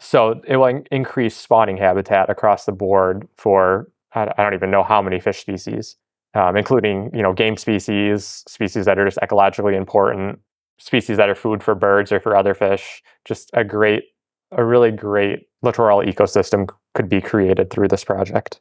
So 0.00 0.40
it 0.46 0.56
will 0.56 0.66
in- 0.66 0.86
increase 0.90 1.36
spawning 1.36 1.76
habitat 1.76 2.28
across 2.30 2.64
the 2.64 2.72
board 2.72 3.28
for 3.36 3.88
I 4.14 4.42
don't 4.42 4.54
even 4.54 4.70
know 4.70 4.82
how 4.82 5.02
many 5.02 5.20
fish 5.20 5.40
species, 5.40 5.96
um, 6.34 6.56
including 6.56 7.10
you 7.12 7.22
know 7.22 7.32
game 7.32 7.56
species, 7.56 8.42
species 8.48 8.86
that 8.86 8.98
are 8.98 9.04
just 9.04 9.18
ecologically 9.18 9.76
important, 9.76 10.38
species 10.78 11.18
that 11.18 11.28
are 11.28 11.34
food 11.34 11.62
for 11.62 11.74
birds 11.74 12.12
or 12.12 12.20
for 12.20 12.34
other 12.34 12.54
fish. 12.54 13.02
Just 13.26 13.50
a 13.52 13.62
great, 13.62 14.04
a 14.52 14.64
really 14.64 14.90
great 14.90 15.48
littoral 15.62 16.00
ecosystem 16.00 16.68
could 16.94 17.08
be 17.08 17.20
created 17.20 17.70
through 17.70 17.88
this 17.88 18.04
project. 18.04 18.60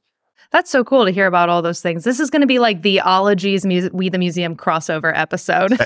That's 0.56 0.72
so 0.72 0.86
cool 0.86 1.04
to 1.04 1.12
hear 1.12 1.28
about 1.28 1.50
all 1.50 1.62
those 1.62 1.82
things. 1.82 2.06
This 2.06 2.18
is 2.18 2.30
going 2.30 2.40
to 2.40 2.48
be 2.48 2.60
like 2.60 2.82
the 2.82 3.02
Ologies 3.02 3.66
Muse- 3.66 3.90
We 3.92 4.08
the 4.08 4.18
Museum 4.18 4.56
crossover 4.56 5.12
episode. 5.14 5.78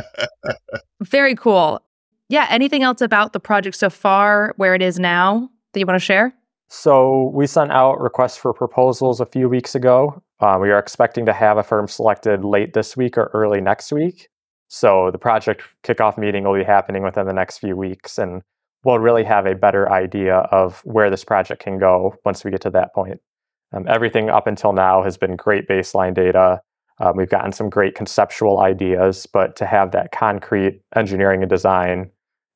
Very 1.02 1.34
cool. 1.34 1.78
Yeah. 2.30 2.46
Anything 2.48 2.82
else 2.82 3.02
about 3.02 3.34
the 3.34 3.38
project 3.38 3.76
so 3.76 3.90
far, 3.90 4.54
where 4.56 4.74
it 4.74 4.80
is 4.80 4.98
now, 4.98 5.50
that 5.74 5.80
you 5.80 5.84
want 5.84 5.96
to 5.96 6.04
share? 6.04 6.32
So 6.68 7.30
we 7.34 7.46
sent 7.46 7.70
out 7.70 8.00
requests 8.00 8.38
for 8.38 8.54
proposals 8.54 9.20
a 9.20 9.26
few 9.26 9.46
weeks 9.50 9.74
ago. 9.74 10.22
Uh, 10.40 10.56
we 10.58 10.70
are 10.70 10.78
expecting 10.78 11.26
to 11.26 11.34
have 11.34 11.58
a 11.58 11.62
firm 11.62 11.86
selected 11.86 12.46
late 12.46 12.72
this 12.72 12.96
week 12.96 13.18
or 13.18 13.30
early 13.34 13.60
next 13.60 13.92
week. 13.92 14.30
So 14.68 15.10
the 15.10 15.18
project 15.18 15.64
kickoff 15.84 16.16
meeting 16.16 16.44
will 16.44 16.56
be 16.56 16.64
happening 16.64 17.02
within 17.02 17.26
the 17.26 17.34
next 17.34 17.58
few 17.58 17.76
weeks, 17.76 18.16
and 18.16 18.40
we'll 18.84 19.00
really 19.00 19.24
have 19.24 19.44
a 19.44 19.54
better 19.54 19.92
idea 19.92 20.36
of 20.50 20.80
where 20.86 21.10
this 21.10 21.24
project 21.24 21.62
can 21.62 21.78
go 21.78 22.14
once 22.24 22.42
we 22.42 22.50
get 22.50 22.62
to 22.62 22.70
that 22.70 22.94
point. 22.94 23.20
Um, 23.72 23.86
everything 23.88 24.30
up 24.30 24.46
until 24.46 24.72
now 24.72 25.02
has 25.02 25.16
been 25.16 25.36
great 25.36 25.68
baseline 25.68 26.14
data. 26.14 26.60
Um, 26.98 27.16
we've 27.16 27.28
gotten 27.28 27.52
some 27.52 27.70
great 27.70 27.94
conceptual 27.94 28.60
ideas, 28.60 29.26
but 29.26 29.56
to 29.56 29.66
have 29.66 29.92
that 29.92 30.12
concrete 30.12 30.82
engineering 30.94 31.42
and 31.42 31.50
design 31.50 32.10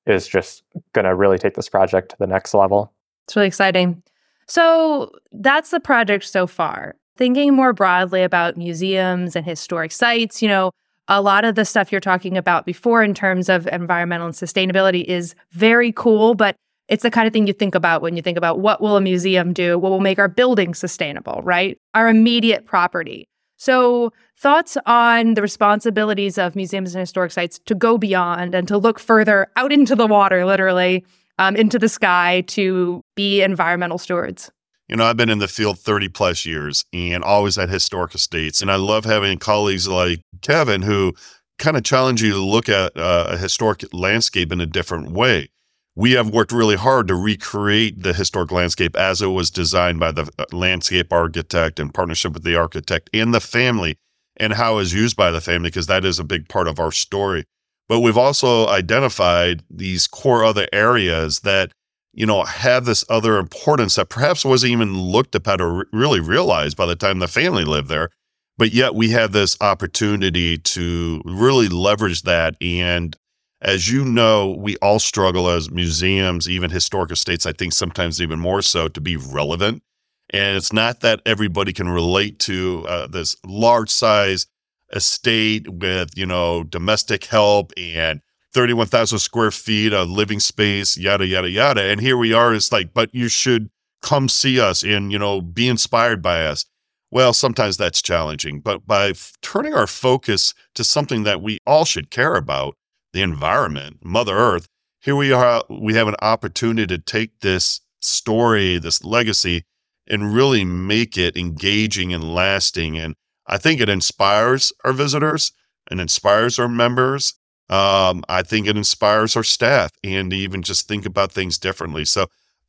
is 0.06 0.28
just 0.28 0.62
going 0.92 1.04
to 1.04 1.14
really 1.14 1.38
take 1.38 1.54
this 1.54 1.68
project 1.68 2.10
to 2.10 2.16
the 2.18 2.26
next 2.26 2.54
level. 2.54 2.92
It's 3.26 3.34
really 3.34 3.48
exciting. 3.48 4.02
So 4.46 5.10
that's 5.32 5.70
the 5.70 5.80
project 5.80 6.24
so 6.24 6.46
far. 6.46 6.96
Thinking 7.16 7.54
more 7.54 7.72
broadly 7.72 8.22
about 8.22 8.56
museums 8.56 9.34
and 9.34 9.44
historic 9.44 9.90
sites, 9.90 10.42
you 10.42 10.48
know, 10.48 10.70
a 11.08 11.22
lot 11.22 11.44
of 11.44 11.54
the 11.54 11.64
stuff 11.64 11.90
you're 11.90 12.00
talking 12.00 12.36
about 12.36 12.66
before 12.66 13.02
in 13.02 13.14
terms 13.14 13.48
of 13.48 13.66
environmental 13.68 14.26
and 14.26 14.34
sustainability 14.34 15.04
is 15.04 15.34
very 15.52 15.92
cool, 15.92 16.34
but 16.34 16.56
it's 16.88 17.02
the 17.02 17.10
kind 17.10 17.26
of 17.26 17.32
thing 17.32 17.46
you 17.46 17.52
think 17.52 17.74
about 17.74 18.02
when 18.02 18.16
you 18.16 18.22
think 18.22 18.38
about 18.38 18.60
what 18.60 18.80
will 18.80 18.96
a 18.96 19.00
museum 19.00 19.52
do? 19.52 19.78
What 19.78 19.90
will 19.90 20.00
make 20.00 20.18
our 20.18 20.28
building 20.28 20.74
sustainable, 20.74 21.40
right? 21.42 21.78
Our 21.94 22.08
immediate 22.08 22.66
property. 22.66 23.28
So, 23.58 24.12
thoughts 24.38 24.76
on 24.84 25.34
the 25.34 25.42
responsibilities 25.42 26.36
of 26.36 26.54
museums 26.54 26.94
and 26.94 27.00
historic 27.00 27.32
sites 27.32 27.58
to 27.64 27.74
go 27.74 27.96
beyond 27.96 28.54
and 28.54 28.68
to 28.68 28.76
look 28.76 28.98
further 28.98 29.48
out 29.56 29.72
into 29.72 29.96
the 29.96 30.06
water, 30.06 30.44
literally, 30.44 31.04
um, 31.38 31.56
into 31.56 31.78
the 31.78 31.88
sky 31.88 32.42
to 32.48 33.00
be 33.14 33.42
environmental 33.42 33.98
stewards? 33.98 34.50
You 34.88 34.96
know, 34.96 35.04
I've 35.04 35.16
been 35.16 35.30
in 35.30 35.38
the 35.38 35.48
field 35.48 35.78
30 35.78 36.10
plus 36.10 36.46
years 36.46 36.84
and 36.92 37.24
always 37.24 37.58
at 37.58 37.68
historic 37.68 38.14
estates. 38.14 38.60
And 38.60 38.70
I 38.70 38.76
love 38.76 39.04
having 39.04 39.38
colleagues 39.38 39.88
like 39.88 40.20
Kevin 40.42 40.82
who 40.82 41.14
kind 41.58 41.76
of 41.76 41.82
challenge 41.82 42.22
you 42.22 42.32
to 42.32 42.38
look 42.38 42.68
at 42.68 42.96
uh, 42.96 43.26
a 43.30 43.36
historic 43.36 43.84
landscape 43.92 44.52
in 44.52 44.60
a 44.60 44.66
different 44.66 45.10
way. 45.10 45.48
We 45.96 46.12
have 46.12 46.30
worked 46.30 46.52
really 46.52 46.76
hard 46.76 47.08
to 47.08 47.14
recreate 47.14 48.02
the 48.02 48.12
historic 48.12 48.52
landscape 48.52 48.96
as 48.96 49.22
it 49.22 49.28
was 49.28 49.50
designed 49.50 49.98
by 49.98 50.12
the 50.12 50.30
uh, 50.38 50.44
landscape 50.52 51.12
architect 51.12 51.80
in 51.80 51.88
partnership 51.88 52.34
with 52.34 52.44
the 52.44 52.54
architect 52.54 53.10
and 53.12 53.34
the 53.34 53.40
family 53.40 53.96
and 54.36 54.52
how 54.52 54.78
it's 54.78 54.92
used 54.92 55.16
by 55.16 55.30
the 55.30 55.40
family, 55.40 55.70
because 55.70 55.86
that 55.86 56.04
is 56.04 56.18
a 56.18 56.24
big 56.24 56.48
part 56.48 56.68
of 56.68 56.78
our 56.78 56.92
story. 56.92 57.44
But 57.88 58.00
we've 58.00 58.18
also 58.18 58.68
identified 58.68 59.62
these 59.70 60.06
core 60.06 60.44
other 60.44 60.68
areas 60.72 61.40
that 61.40 61.72
you 62.16 62.24
know, 62.24 62.44
have 62.44 62.86
this 62.86 63.04
other 63.10 63.36
importance 63.36 63.94
that 63.96 64.08
perhaps 64.08 64.42
wasn't 64.42 64.72
even 64.72 64.98
looked 64.98 65.34
upon 65.34 65.60
or 65.60 65.86
really 65.92 66.18
realized 66.18 66.74
by 66.74 66.86
the 66.86 66.96
time 66.96 67.18
the 67.18 67.28
family 67.28 67.62
lived 67.62 67.88
there. 67.88 68.08
But 68.56 68.72
yet 68.72 68.94
we 68.94 69.10
have 69.10 69.32
this 69.32 69.54
opportunity 69.60 70.56
to 70.56 71.20
really 71.26 71.68
leverage 71.68 72.22
that. 72.22 72.56
And 72.62 73.14
as 73.62 73.90
you 73.90 74.04
know, 74.04 74.54
we 74.58 74.76
all 74.78 74.98
struggle 74.98 75.48
as 75.48 75.70
museums, 75.70 76.48
even 76.48 76.70
historic 76.70 77.10
estates, 77.10 77.46
I 77.46 77.52
think 77.52 77.72
sometimes 77.72 78.20
even 78.20 78.38
more 78.38 78.62
so, 78.62 78.88
to 78.88 79.00
be 79.00 79.16
relevant. 79.16 79.82
And 80.30 80.56
it's 80.56 80.72
not 80.72 81.00
that 81.00 81.22
everybody 81.24 81.72
can 81.72 81.88
relate 81.88 82.38
to 82.40 82.84
uh, 82.88 83.06
this 83.06 83.36
large 83.46 83.90
size 83.90 84.46
estate 84.92 85.68
with, 85.68 86.10
you 86.16 86.26
know, 86.26 86.64
domestic 86.64 87.24
help 87.24 87.72
and 87.76 88.20
31,000 88.52 89.18
square 89.18 89.50
feet 89.50 89.92
of 89.92 90.10
living 90.10 90.40
space, 90.40 90.96
yada, 90.96 91.26
yada, 91.26 91.50
yada. 91.50 91.82
And 91.82 92.00
here 92.00 92.16
we 92.16 92.32
are. 92.32 92.54
It's 92.54 92.72
like, 92.72 92.92
but 92.92 93.14
you 93.14 93.28
should 93.28 93.70
come 94.02 94.28
see 94.28 94.60
us 94.60 94.82
and, 94.82 95.12
you 95.12 95.18
know, 95.18 95.40
be 95.40 95.68
inspired 95.68 96.22
by 96.22 96.46
us. 96.46 96.64
Well, 97.10 97.32
sometimes 97.32 97.76
that's 97.76 98.02
challenging, 98.02 98.60
but 98.60 98.86
by 98.86 99.10
f- 99.10 99.32
turning 99.40 99.74
our 99.74 99.86
focus 99.86 100.54
to 100.74 100.84
something 100.84 101.22
that 101.22 101.40
we 101.40 101.58
all 101.66 101.84
should 101.84 102.10
care 102.10 102.34
about, 102.34 102.76
the 103.16 103.22
environment, 103.22 103.98
Mother 104.04 104.36
Earth, 104.36 104.68
here 105.00 105.16
we 105.16 105.32
are, 105.32 105.64
we 105.68 105.94
have 105.94 106.08
an 106.08 106.16
opportunity 106.22 106.86
to 106.86 107.02
take 107.02 107.40
this 107.40 107.80
story, 108.00 108.78
this 108.78 109.02
legacy, 109.04 109.64
and 110.06 110.34
really 110.34 110.64
make 110.64 111.16
it 111.16 111.36
engaging 111.36 112.12
and 112.12 112.34
lasting. 112.34 112.96
And 112.98 113.14
I 113.46 113.58
think 113.58 113.80
it 113.80 113.88
inspires 113.88 114.72
our 114.84 114.92
visitors 114.92 115.52
and 115.90 116.00
inspires 116.00 116.58
our 116.58 116.68
members 116.68 117.34
um, 117.68 118.22
I 118.28 118.42
think 118.42 118.66
it 118.66 118.76
inspires 118.76 119.36
our 119.36 119.42
staff 119.42 119.90
and 120.04 120.32
even 120.32 120.62
just 120.62 120.86
think 120.86 121.04
about 121.04 121.32
things 121.32 121.58
differently. 121.58 122.04
So 122.04 122.26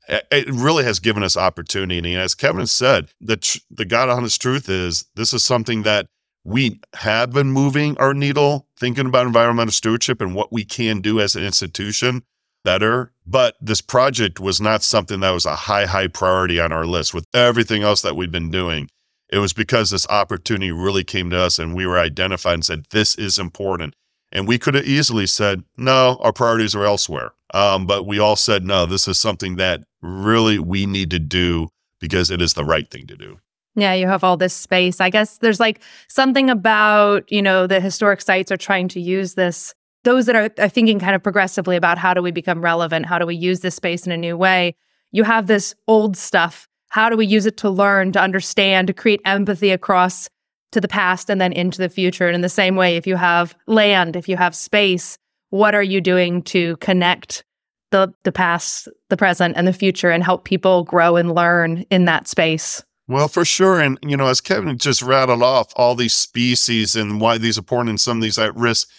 it 0.10 0.50
really 0.50 0.86
has 0.86 1.00
given 1.00 1.22
us 1.22 1.38
opportunity. 1.38 2.14
And 2.14 2.22
as 2.22 2.34
Kevin 2.34 2.66
said, 2.66 3.10
the 3.20 3.38
tr- 3.38 3.60
the 3.70 3.86
God 3.86 4.10
honest 4.10 4.42
truth 4.42 4.70
is 4.70 5.06
this 5.16 5.34
is 5.34 5.44
something 5.44 5.84
that 5.84 6.08
we 6.48 6.80
have 6.96 7.34
been 7.34 7.52
moving 7.52 7.98
our 7.98 8.14
needle, 8.14 8.70
thinking 8.80 9.06
about 9.06 9.28
environmental 9.28 9.74
stewardship 9.74 10.22
and 10.22 10.34
what 10.34 10.54
we 10.54 10.64
can 10.64 11.02
do 11.02 11.20
as 11.20 11.36
an 11.36 11.44
institution 11.44 12.24
better. 12.64 13.12
But 13.26 13.56
this 13.60 13.82
project 13.82 14.40
was 14.40 14.62
not 14.62 14.82
something 14.82 15.20
that 15.20 15.32
was 15.32 15.46
a 15.46 15.58
high, 15.58 15.86
high 15.86 16.08
priority 16.08 16.58
on 16.58 16.72
our 16.72 16.86
list 16.86 17.14
with 17.14 17.26
everything 17.34 17.84
else 17.84 18.02
that 18.02 18.16
we've 18.16 18.32
been 18.32 18.50
doing. 18.50 18.90
It 19.30 19.40
was 19.40 19.52
because 19.52 19.90
this 19.90 20.08
opportunity 20.08 20.72
really 20.72 21.04
came 21.04 21.30
to 21.32 21.38
us 21.38 21.60
and 21.60 21.76
we 21.76 21.86
were 21.86 22.00
identified 22.00 22.54
and 22.54 22.66
said, 22.66 22.86
this 22.92 23.16
is 23.16 23.38
important. 23.38 23.94
And 24.32 24.48
we 24.48 24.58
could 24.58 24.76
have 24.76 24.88
easily 24.88 25.28
said, 25.28 25.64
no, 25.76 26.18
our 26.22 26.32
priorities 26.32 26.74
are 26.76 26.86
elsewhere. 26.86 27.34
Um, 27.54 27.86
but 27.86 28.08
we 28.08 28.20
all 28.20 28.38
said, 28.38 28.64
no, 28.64 28.86
this 28.86 29.06
is 29.10 29.18
something 29.18 29.58
that 29.58 29.84
really 30.02 30.60
we 30.60 30.86
need 30.86 31.12
to 31.12 31.20
do 31.20 31.68
because 32.00 32.32
it 32.32 32.42
is 32.42 32.54
the 32.54 32.64
right 32.64 32.90
thing 32.90 33.06
to 33.08 33.18
do. 33.18 33.40
Yeah, 33.78 33.94
you 33.94 34.08
have 34.08 34.24
all 34.24 34.36
this 34.36 34.54
space. 34.54 35.00
I 35.00 35.10
guess 35.10 35.38
there's 35.38 35.60
like 35.60 35.82
something 36.10 36.50
about, 36.50 37.32
you 37.32 37.42
know, 37.42 37.68
the 37.68 37.80
historic 37.80 38.22
sites 38.22 38.52
are 38.52 38.58
trying 38.58 38.88
to 38.90 39.00
use 39.00 39.36
this. 39.36 39.74
Those 40.04 40.26
that 40.26 40.36
are, 40.36 40.50
are 40.58 40.68
thinking 40.68 41.00
kind 41.00 41.16
of 41.16 41.22
progressively 41.22 41.76
about 41.76 41.98
how 41.98 42.14
do 42.14 42.22
we 42.22 42.32
become 42.32 42.62
relevant? 42.62 43.06
How 43.06 43.20
do 43.20 43.26
we 43.26 43.36
use 43.36 43.60
this 43.62 43.76
space 43.76 44.06
in 44.06 44.12
a 44.12 44.18
new 44.18 44.36
way? 44.36 44.76
You 45.12 45.24
have 45.24 45.48
this 45.48 45.76
old 45.88 46.18
stuff. 46.18 46.68
How 46.90 47.10
do 47.10 47.16
we 47.16 47.26
use 47.26 47.46
it 47.46 47.58
to 47.58 47.70
learn, 47.70 48.12
to 48.14 48.20
understand, 48.20 48.88
to 48.88 48.94
create 48.94 49.22
empathy 49.26 49.72
across 49.72 50.28
to 50.72 50.82
the 50.82 50.88
past 50.88 51.30
and 51.30 51.40
then 51.40 51.54
into 51.54 51.80
the 51.80 51.90
future. 51.90 52.28
And 52.28 52.36
in 52.36 52.42
the 52.42 52.50
same 52.50 52.76
way, 52.76 52.98
if 52.98 53.08
you 53.08 53.16
have 53.16 53.56
land, 53.68 54.16
if 54.16 54.28
you 54.28 54.38
have 54.38 54.56
space, 54.56 55.18
what 55.50 55.76
are 55.76 55.84
you 55.84 56.02
doing 56.02 56.42
to 56.44 56.78
connect 56.78 57.44
the 57.92 58.14
the 58.24 58.32
past, 58.32 58.90
the 59.10 59.18
present, 59.18 59.56
and 59.56 59.68
the 59.68 59.74
future 59.74 60.10
and 60.10 60.24
help 60.24 60.44
people 60.44 60.84
grow 60.84 61.16
and 61.16 61.34
learn 61.34 61.86
in 61.90 62.06
that 62.06 62.28
space? 62.28 62.84
Well, 63.08 63.28
for 63.28 63.46
sure. 63.46 63.80
And, 63.80 63.98
you 64.02 64.18
know, 64.18 64.28
as 64.28 64.42
Kevin 64.42 64.78
just 64.78 65.02
rattled 65.02 65.42
off 65.42 65.72
all 65.76 65.96
these 65.96 66.14
species 66.14 66.96
and 66.96 67.22
why 67.22 67.38
these 67.38 67.58
are 67.58 67.62
important 67.62 67.90
and 67.90 68.02
some 68.02 68.18
of 68.18 68.24
these 68.24 68.38
at 68.38 68.56
risk, 68.56 68.90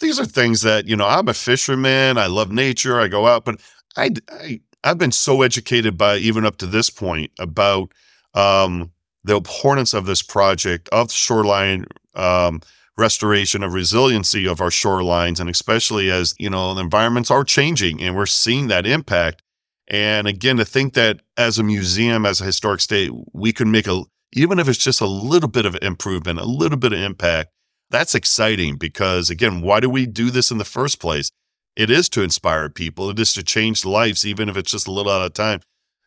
these 0.00 0.18
are 0.18 0.26
things 0.26 0.62
that, 0.62 0.86
you 0.86 0.96
know, 0.96 1.06
I'm 1.06 1.28
a 1.28 1.34
fisherman. 1.34 2.18
I 2.18 2.26
love 2.26 2.50
nature. 2.50 3.00
I 3.00 3.06
go 3.08 3.26
out, 3.26 3.44
but 3.44 3.60
I, 3.96 4.10
I 4.30 4.60
I've 4.84 4.98
been 4.98 5.12
so 5.12 5.42
educated 5.42 5.96
by 5.96 6.16
even 6.16 6.44
up 6.44 6.56
to 6.58 6.66
this 6.66 6.90
point 6.90 7.30
about 7.38 7.92
um, 8.34 8.90
the 9.22 9.36
importance 9.36 9.94
of 9.94 10.06
this 10.06 10.22
project 10.22 10.88
of 10.90 11.12
shoreline 11.12 11.86
um, 12.14 12.60
restoration 12.98 13.62
of 13.62 13.72
resiliency 13.74 14.46
of 14.46 14.60
our 14.60 14.70
shorelines, 14.70 15.38
and 15.40 15.48
especially 15.48 16.10
as 16.10 16.34
you 16.38 16.50
know 16.50 16.74
the 16.74 16.80
environments 16.80 17.30
are 17.30 17.44
changing, 17.44 18.02
and 18.02 18.16
we're 18.16 18.26
seeing 18.26 18.66
that 18.68 18.86
impact. 18.86 19.42
And 19.88 20.26
again, 20.26 20.56
to 20.58 20.64
think 20.64 20.94
that 20.94 21.20
as 21.36 21.58
a 21.58 21.62
museum, 21.62 22.24
as 22.24 22.40
a 22.40 22.44
historic 22.44 22.80
state, 22.80 23.10
we 23.32 23.52
can 23.52 23.70
make 23.70 23.86
a 23.86 24.04
even 24.32 24.58
if 24.58 24.68
it's 24.68 24.78
just 24.78 25.00
a 25.00 25.06
little 25.06 25.48
bit 25.48 25.66
of 25.66 25.76
improvement, 25.82 26.40
a 26.40 26.44
little 26.44 26.78
bit 26.78 26.92
of 26.92 26.98
impact, 26.98 27.50
that's 27.90 28.14
exciting 28.14 28.76
because, 28.76 29.28
again, 29.28 29.60
why 29.60 29.80
do 29.80 29.90
we 29.90 30.06
do 30.06 30.30
this 30.30 30.50
in 30.50 30.58
the 30.58 30.64
first 30.64 30.98
place? 30.98 31.30
It 31.76 31.90
is 31.90 32.08
to 32.10 32.22
inspire 32.22 32.68
people, 32.70 33.10
it 33.10 33.18
is 33.18 33.34
to 33.34 33.42
change 33.42 33.84
lives, 33.84 34.26
even 34.26 34.48
if 34.48 34.56
it's 34.56 34.70
just 34.70 34.88
a 34.88 34.92
little 34.92 35.12
out 35.12 35.24
of 35.24 35.34
time, 35.34 35.60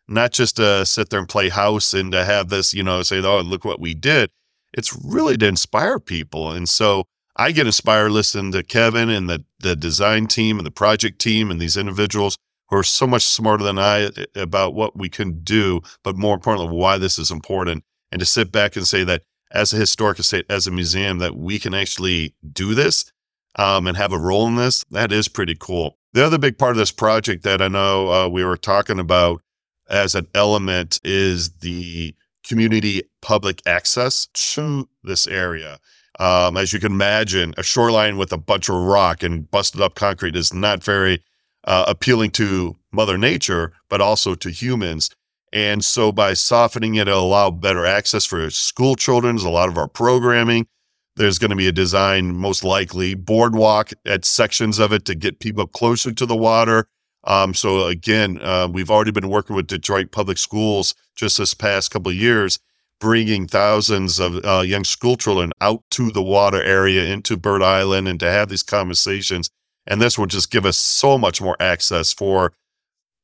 not 0.08 0.32
just 0.32 0.58
to 0.58 0.86
sit 0.86 1.10
there 1.10 1.20
and 1.20 1.30
play 1.30 1.50
house 1.50 1.94
and 1.94 2.12
to 2.12 2.26
have 2.26 2.50
this, 2.50 2.74
you 2.74 2.84
know, 2.84 3.04
say, 3.04 3.22
oh, 3.24 3.42
look 3.42 3.64
what 3.64 3.80
we 3.80 3.94
did. 3.94 4.30
It's 4.74 4.98
really 5.04 5.38
to 5.38 5.48
inspire 5.48 6.00
people. 6.00 6.52
And 6.52 6.68
so 6.68 7.06
I 7.36 7.52
get 7.52 7.68
inspired 7.68 8.12
listening 8.12 8.52
to 8.54 8.64
Kevin 8.64 9.10
and 9.10 9.30
the, 9.30 9.46
the 9.60 9.76
design 9.76 10.28
team 10.28 10.58
and 10.58 10.66
the 10.66 10.72
project 10.72 11.20
team 11.20 11.50
and 11.52 11.62
these 11.62 11.78
individuals 11.78 12.38
who 12.70 12.78
are 12.78 12.84
so 12.84 13.06
much 13.06 13.24
smarter 13.24 13.64
than 13.64 13.78
I 13.78 14.06
eh, 14.06 14.26
about 14.36 14.74
what 14.74 14.98
we 14.98 15.10
can 15.10 15.44
do, 15.44 15.82
but 16.04 16.18
more 16.18 16.36
importantly, 16.36 16.76
why 16.76 16.98
this 16.98 17.20
is 17.20 17.32
important 17.32 17.84
and 18.12 18.20
to 18.20 18.26
sit 18.26 18.52
back 18.52 18.76
and 18.76 18.88
say 18.88 19.04
that 19.04 19.24
as 19.52 19.74
a 19.74 19.78
historic 19.78 20.20
estate, 20.20 20.46
as 20.50 20.68
a 20.68 20.72
museum, 20.72 21.20
that 21.20 21.36
we 21.36 21.60
can 21.60 21.74
actually 21.74 22.34
do 22.52 22.74
this 22.74 23.12
um, 23.58 23.88
and 23.88 23.98
have 23.98 24.12
a 24.12 24.20
role 24.20 24.48
in 24.48 24.56
this, 24.56 24.84
that 24.92 25.12
is 25.12 25.28
pretty 25.28 25.56
cool. 25.58 25.98
The 26.14 26.26
other 26.26 26.38
big 26.38 26.58
part 26.58 26.72
of 26.72 26.78
this 26.78 26.92
project 26.92 27.44
that 27.44 27.62
I 27.62 27.68
know 27.68 28.12
uh, 28.12 28.28
we 28.28 28.44
were 28.44 28.58
talking 28.58 29.00
about 29.00 29.42
as 29.90 30.16
an 30.16 30.28
element 30.34 31.00
is 31.04 31.52
the 31.58 32.16
community 32.46 33.04
public 33.22 33.62
access 33.66 34.28
to 34.34 34.88
this 35.04 35.28
area. 35.28 35.80
Um, 36.20 36.56
as 36.58 36.72
you 36.72 36.80
can 36.80 36.94
imagine, 36.94 37.54
a 37.58 37.64
shoreline 37.64 38.18
with 38.18 38.32
a 38.32 38.38
bunch 38.38 38.70
of 38.70 38.76
rock 38.76 39.24
and 39.24 39.50
busted 39.52 39.82
up 39.82 39.96
concrete 39.96 40.36
is 40.36 40.54
not 40.54 40.84
very 40.84 41.24
uh, 41.66 41.86
appealing 41.88 42.32
to 42.32 42.76
Mother 42.92 43.18
Nature, 43.18 43.74
but 43.90 44.02
also 44.02 44.36
to 44.36 44.50
humans. 44.50 45.10
And 45.52 45.84
so 45.84 46.12
by 46.12 46.34
softening 46.34 46.96
it, 46.96 47.08
it'll 47.08 47.26
allow 47.26 47.52
better 47.52 47.86
access 47.86 48.26
for 48.26 48.50
school 48.50 48.96
children. 48.96 49.38
A 49.38 49.50
lot 49.50 49.70
of 49.70 49.78
our 49.78 49.88
programming. 49.88 50.68
There's 51.16 51.40
going 51.40 51.52
to 51.52 51.56
be 51.56 51.68
a 51.68 51.72
design, 51.72 52.36
most 52.36 52.64
likely 52.64 53.14
boardwalk 53.14 53.92
at 54.06 54.26
sections 54.26 54.80
of 54.80 54.92
it 54.92 55.06
to 55.06 55.16
get 55.16 55.40
people 55.40 55.66
closer 55.66 56.12
to 56.12 56.26
the 56.26 56.36
water. 56.36 56.88
Um, 57.24 57.54
so 57.54 57.88
again, 57.88 58.40
uh, 58.42 58.68
we've 58.72 58.92
already 58.92 59.12
been 59.12 59.30
working 59.30 59.56
with 59.56 59.68
Detroit 59.68 60.12
Public 60.12 60.38
Schools 60.38 60.94
just 61.16 61.38
this 61.38 61.54
past 61.54 61.90
couple 61.90 62.12
years, 62.12 62.60
bringing 63.00 63.48
thousands 63.48 64.20
of 64.20 64.44
uh, 64.46 64.62
young 64.66 64.84
school 64.84 65.16
children 65.16 65.52
out 65.62 65.84
to 65.92 66.12
the 66.12 66.22
water 66.22 66.62
area 66.62 67.06
into 67.06 67.38
Bird 67.38 67.64
Island 67.64 68.10
and 68.10 68.20
to 68.20 68.30
have 68.30 68.50
these 68.50 68.64
conversations. 68.64 69.50
And 69.88 70.02
this 70.02 70.18
will 70.18 70.26
just 70.26 70.52
give 70.52 70.66
us 70.66 70.78
so 70.78 71.18
much 71.18 71.42
more 71.42 71.56
access 71.60 72.12
for 72.14 72.54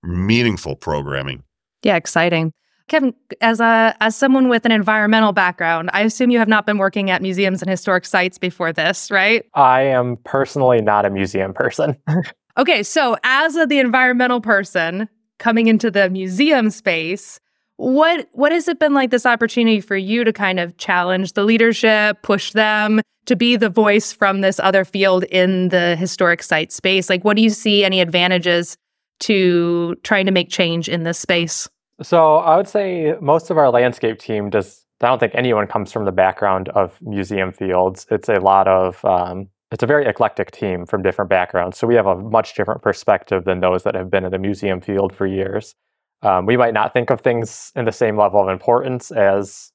meaningful 0.04 0.76
programming. 0.76 1.44
Yeah, 1.84 1.96
exciting. 1.96 2.54
Kevin, 2.88 3.14
as 3.40 3.62
a 3.62 3.96
as 4.02 4.16
someone 4.18 4.50
with 4.50 4.66
an 4.66 4.72
environmental 4.72 5.32
background, 5.32 5.90
I 5.94 6.02
assume 6.02 6.30
you 6.30 6.40
have 6.40 6.50
not 6.50 6.66
been 6.66 6.78
working 6.78 7.10
at 7.10 7.22
museums 7.22 7.62
and 7.62 7.70
historic 7.70 8.06
sites 8.06 8.38
before 8.38 8.74
this, 8.74 9.10
right? 9.10 9.46
I 9.54 9.84
am 9.84 10.18
personally 10.26 10.82
not 10.82 11.06
a 11.06 11.10
museum 11.10 11.54
person. 11.54 11.96
okay, 12.58 12.84
so 12.84 13.16
as 13.24 13.56
a, 13.56 13.66
the 13.66 13.80
environmental 13.80 14.42
person 14.42 15.08
coming 15.40 15.68
into 15.68 15.90
the 15.90 16.10
museum 16.10 16.70
space, 16.70 17.40
what 17.82 18.30
what 18.34 18.52
has 18.52 18.68
it 18.68 18.78
been 18.78 18.94
like 18.94 19.10
this 19.10 19.26
opportunity 19.26 19.82
for 19.82 19.98
you 19.98 20.24
to 20.24 20.32
kind 20.32 20.60
of 20.60 20.78
challenge 20.78 21.34
the 21.34 21.44
leadership, 21.44 22.22
push 22.22 22.52
them 22.52 23.02
to 23.26 23.36
be 23.36 23.56
the 23.56 23.70
voice 23.70 24.14
from 24.14 24.42
this 24.42 24.60
other 24.60 24.86
field 24.86 25.24
in 25.26 25.70
the 25.70 25.96
historic 25.96 26.44
site 26.44 26.72
space? 26.72 27.10
Like 27.10 27.24
what 27.24 27.36
do 27.36 27.42
you 27.42 27.50
see 27.50 27.84
any 27.84 28.00
advantages 28.00 28.78
to 29.22 29.96
trying 30.04 30.28
to 30.28 30.32
make 30.32 30.50
change 30.50 30.88
in 30.88 31.04
this 31.04 31.18
space? 31.18 31.68
So 32.04 32.38
I 32.38 32.56
would 32.56 32.68
say 32.68 33.16
most 33.20 33.50
of 33.50 33.58
our 33.58 33.72
landscape 33.72 34.20
team 34.20 34.52
does. 34.52 34.86
I 35.02 35.08
don't 35.08 35.18
think 35.18 35.34
anyone 35.34 35.66
comes 35.66 35.92
from 35.92 36.06
the 36.06 36.12
background 36.12 36.70
of 36.70 37.02
museum 37.02 37.52
fields. 37.52 38.06
It's 38.12 38.30
a 38.30 38.40
lot 38.40 38.68
of. 38.68 39.04
Um, 39.04 39.50
it's 39.72 39.82
a 39.82 39.88
very 39.88 40.06
eclectic 40.06 40.52
team 40.52 40.86
from 40.86 41.02
different 41.02 41.30
backgrounds. 41.30 41.78
So 41.78 41.88
we 41.88 41.96
have 41.96 42.06
a 42.06 42.16
much 42.16 42.56
different 42.56 42.82
perspective 42.82 43.46
than 43.46 43.62
those 43.62 43.84
that 43.84 43.96
have 43.96 44.12
been 44.12 44.26
in 44.26 44.32
the 44.32 44.38
museum 44.38 44.82
field 44.82 45.16
for 45.16 45.26
years. 45.26 45.76
Um, 46.24 46.46
we 46.46 46.58
might 46.58 46.74
not 46.74 46.94
think 46.94 47.10
of 47.10 47.22
things 47.22 47.72
in 47.76 47.86
the 47.86 47.92
same 47.92 48.18
level 48.18 48.42
of 48.42 48.50
importance 48.50 49.12
as, 49.12 49.72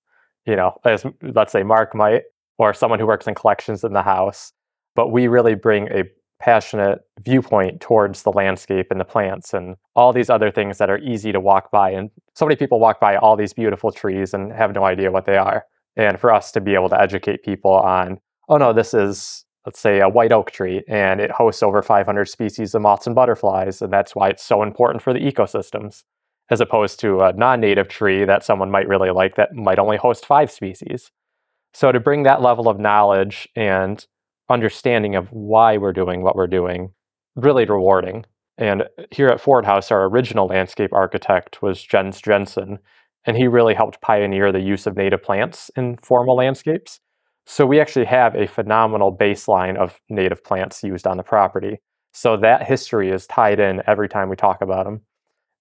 you 0.47 0.57
know, 0.57 0.77
as 0.85 1.05
let's 1.23 1.53
say 1.53 1.63
Mark 1.63 1.95
might, 1.95 2.23
or 2.59 2.73
someone 2.73 2.99
who 2.99 3.07
works 3.07 3.27
in 3.27 3.35
collections 3.35 3.85
in 3.85 3.93
the 3.93 4.03
house. 4.03 4.53
But 4.95 5.09
we 5.09 5.29
really 5.29 5.55
bring 5.55 5.89
a 5.89 6.05
passionate 6.39 7.01
viewpoint 7.21 7.81
towards 7.81 8.23
the 8.23 8.33
landscape 8.33 8.89
and 8.91 9.01
the 9.01 9.05
plants 9.05 9.55
and 9.55 9.77
all 9.95 10.13
these 10.13 10.31
other 10.31 10.51
things 10.51 10.79
that 10.79 10.91
are 10.91 10.99
easy 10.99 11.33
to 11.33 11.41
walk 11.41 11.71
by. 11.71 11.91
And 11.91 12.11
so 12.35 12.45
many 12.47 12.57
people 12.57 12.79
walk 12.79 13.01
by 13.01 13.17
all 13.17 13.37
these 13.37 13.53
beautiful 13.53 13.91
trees 13.91 14.35
and 14.35 14.53
have 14.53 14.75
no 14.75 14.85
idea 14.85 15.11
what 15.11 15.25
they 15.25 15.37
are. 15.37 15.65
And 15.97 16.21
for 16.21 16.33
us 16.33 16.53
to 16.53 16.61
be 16.61 16.75
able 16.75 16.91
to 16.91 17.01
educate 17.01 17.43
people 17.43 17.73
on, 17.73 18.19
oh 18.49 18.59
no, 18.59 18.73
this 18.73 18.93
is, 18.93 19.45
let's 19.65 19.81
say, 19.81 20.01
a 20.01 20.09
white 20.09 20.33
oak 20.33 20.51
tree 20.51 20.83
and 20.89 21.21
it 21.21 21.31
hosts 21.31 21.63
over 21.63 21.83
500 21.83 22.27
species 22.27 22.75
of 22.75 22.83
moths 22.83 23.07
and 23.07 23.17
butterflies. 23.17 23.81
And 23.81 23.93
that's 23.93 24.15
why 24.15 24.29
it's 24.29 24.45
so 24.45 24.63
important 24.63 25.03
for 25.03 25.15
the 25.15 25.21
ecosystems, 25.21 26.05
as 26.51 26.61
opposed 26.61 27.01
to 27.01 27.21
a 27.21 27.33
non 27.33 27.61
native 27.61 27.89
tree 27.89 28.25
that 28.25 28.45
someone 28.45 28.71
might 28.71 28.89
really 28.89 29.11
like 29.11 29.37
that 29.37 29.55
might 29.55 29.79
only 29.79 29.97
host 29.97 30.27
five 30.27 30.51
species. 30.51 31.11
So 31.75 31.93
to 31.93 32.01
bring 32.01 32.23
that 32.23 32.43
level 32.43 32.69
of 32.69 32.79
knowledge 32.79 33.49
and 33.55 34.05
understanding 34.49 35.17
of 35.17 35.33
why 35.33 35.77
we're 35.77 35.93
doing 35.93 36.23
what 36.23 36.37
we're 36.37 36.47
doing 36.47 36.93
really 37.35 37.65
rewarding. 37.65 38.25
And 38.59 38.85
here 39.11 39.29
at 39.29 39.41
Ford 39.41 39.67
House, 39.67 39.91
our 39.91 40.07
original 40.07 40.47
landscape 40.47 40.93
architect 40.93 41.61
was 41.61 41.83
Jens 41.83 42.21
Jensen, 42.21 42.79
and 43.27 43.37
he 43.37 43.49
really 43.49 43.75
helped 43.75 44.01
pioneer 44.01 44.53
the 44.53 44.61
use 44.61 44.87
of 44.87 44.97
native 44.97 45.23
plants 45.23 45.71
in 45.77 45.99
formal 45.99 46.37
landscapes. 46.37 47.01
So 47.45 47.67
we 47.67 47.81
actually 47.81 48.07
have 48.07 48.35
a 48.35 48.47
phenomenal 48.47 49.15
baseline 49.17 49.77
of 49.77 50.01
native 50.09 50.43
plants 50.43 50.83
used 50.83 51.07
on 51.07 51.17
the 51.17 51.23
property. 51.23 51.79
So 52.13 52.37
that 52.39 52.67
history 52.67 53.11
is 53.11 53.27
tied 53.27 53.61
in 53.61 53.83
every 53.87 54.09
time 54.09 54.29
we 54.31 54.37
talk 54.37 54.63
about 54.63 54.87
them. 54.87 55.03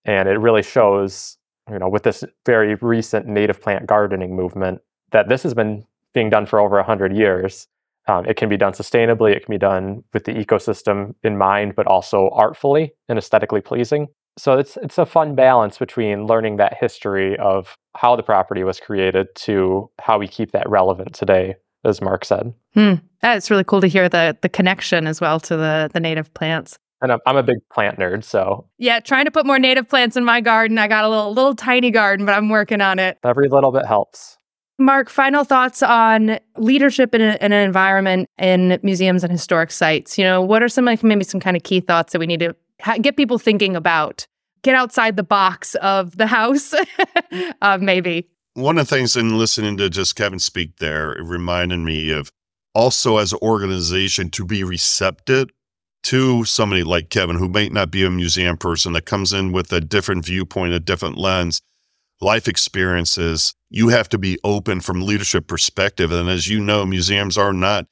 And 0.06 0.30
it 0.30 0.40
really 0.40 0.64
shows, 0.64 1.38
you 1.70 1.80
know, 1.80 1.90
with 1.90 2.04
this 2.04 2.24
very 2.46 2.76
recent 2.76 3.28
native 3.28 3.62
plant 3.62 3.88
gardening 3.88 4.36
movement, 4.36 4.82
that 5.12 5.30
this 5.30 5.44
has 5.44 5.54
been 5.54 5.86
being 6.14 6.30
done 6.30 6.46
for 6.46 6.60
over 6.60 6.76
100 6.78 7.16
years. 7.16 7.68
Um, 8.08 8.26
it 8.26 8.38
can 8.38 8.50
be 8.50 8.58
done 8.58 8.74
sustainably, 8.74 9.36
it 9.36 9.46
can 9.46 9.54
be 9.54 9.58
done 9.58 10.04
with 10.14 10.26
the 10.26 10.34
ecosystem 10.34 11.16
in 11.24 11.38
mind, 11.38 11.76
but 11.76 11.88
also 11.88 12.30
artfully 12.34 12.94
and 13.10 13.18
aesthetically 13.18 13.62
pleasing. 13.62 14.08
So 14.38 14.58
it's 14.58 14.78
it's 14.78 14.98
a 14.98 15.06
fun 15.06 15.34
balance 15.34 15.78
between 15.78 16.28
learning 16.28 16.58
that 16.58 16.78
history 16.80 17.38
of 17.38 17.78
how 17.96 18.16
the 18.16 18.24
property 18.24 18.64
was 18.64 18.80
created 18.80 19.28
to 19.36 19.90
how 20.00 20.20
we 20.20 20.28
keep 20.28 20.52
that 20.52 20.70
relevant 20.70 21.16
today, 21.16 21.56
as 21.86 22.02
Mark 22.02 22.26
said. 22.26 22.54
Hmm. 22.74 22.96
Yeah, 23.24 23.36
it's 23.36 23.50
really 23.50 23.64
cool 23.64 23.82
to 23.82 23.88
hear 23.88 24.10
the 24.10 24.38
the 24.42 24.50
connection 24.50 25.08
as 25.08 25.22
well 25.22 25.40
to 25.40 25.56
the 25.56 25.90
the 25.94 26.02
native 26.02 26.34
plants. 26.34 26.78
And 27.02 27.12
I'm, 27.12 27.20
I'm 27.26 27.38
a 27.38 27.44
big 27.44 27.58
plant 27.72 28.00
nerd, 28.00 28.24
so 28.24 28.68
yeah, 28.78 29.00
trying 29.00 29.26
to 29.26 29.32
put 29.32 29.46
more 29.46 29.60
native 29.60 29.88
plants 29.88 30.16
in 30.16 30.24
my 30.24 30.42
garden. 30.42 30.78
I 30.78 30.88
got 30.88 31.04
a 31.04 31.10
little 31.10 31.34
little 31.34 31.56
tiny 31.56 31.92
garden, 31.92 32.26
but 32.26 32.34
I'm 32.34 32.50
working 32.50 32.82
on 32.82 33.00
it. 33.00 33.18
Every 33.24 33.50
little 33.50 33.72
bit 33.72 33.86
helps. 33.86 34.38
Mark, 34.78 35.10
final 35.10 35.46
thoughts 35.46 35.82
on 35.82 36.38
leadership 36.58 37.16
in, 37.16 37.22
a, 37.22 37.38
in, 37.40 37.54
an 37.54 37.66
environment 37.66 38.30
in 38.38 38.78
museums 38.84 39.24
and 39.24 39.32
historic 39.32 39.72
sites. 39.72 40.18
You 40.18 40.26
know, 40.26 40.42
what 40.42 40.62
are 40.62 40.68
some 40.68 40.84
like 40.86 41.02
maybe 41.02 41.24
some 41.24 41.40
kind 41.40 41.56
of 41.56 41.64
key 41.64 41.80
thoughts 41.80 42.12
that 42.12 42.20
we 42.20 42.28
need 42.28 42.42
to 42.42 42.56
ha- 42.82 42.98
get 42.98 43.16
people 43.16 43.38
thinking 43.38 43.76
about? 43.76 44.28
Get 44.64 44.76
outside 44.76 45.16
the 45.16 45.24
box 45.24 45.76
of 45.76 46.18
the 46.18 46.28
house, 46.28 46.74
uh, 47.62 47.78
maybe. 47.80 48.28
One 48.56 48.78
of 48.78 48.88
the 48.88 48.96
things 48.96 49.16
in 49.16 49.38
listening 49.38 49.78
to 49.78 49.90
just 49.90 50.16
Kevin 50.16 50.40
speak 50.40 50.78
there, 50.78 51.14
it 51.14 51.24
reminded 51.24 51.80
me 51.80 52.12
of 52.12 52.32
also 52.74 53.18
as 53.18 53.32
an 53.32 53.40
organization 53.42 54.30
to 54.32 54.46
be 54.46 54.64
receptive 54.64 55.50
to 56.06 56.46
somebody 56.46 56.84
like 56.84 57.10
Kevin, 57.10 57.38
who 57.38 57.50
may 57.50 57.70
not 57.70 57.92
be 57.92 58.04
a 58.04 58.10
museum 58.10 58.58
person 58.58 58.94
that 58.94 59.06
comes 59.06 59.34
in 59.34 59.52
with 59.52 59.72
a 59.72 59.82
different 59.82 60.26
viewpoint, 60.26 60.74
a 60.74 60.80
different 60.80 61.18
lens 61.18 61.62
life 62.22 62.48
experiences, 62.48 63.54
you 63.70 63.90
have 63.90 64.10
to 64.10 64.18
be 64.18 64.40
open 64.44 64.82
from 64.82 65.02
leadership 65.02 65.48
perspective. 65.48 66.12
And 66.12 66.30
as 66.30 66.48
you 66.48 66.60
know, 66.60 66.86
museums 66.86 67.38
are 67.38 67.54
not, 67.54 67.88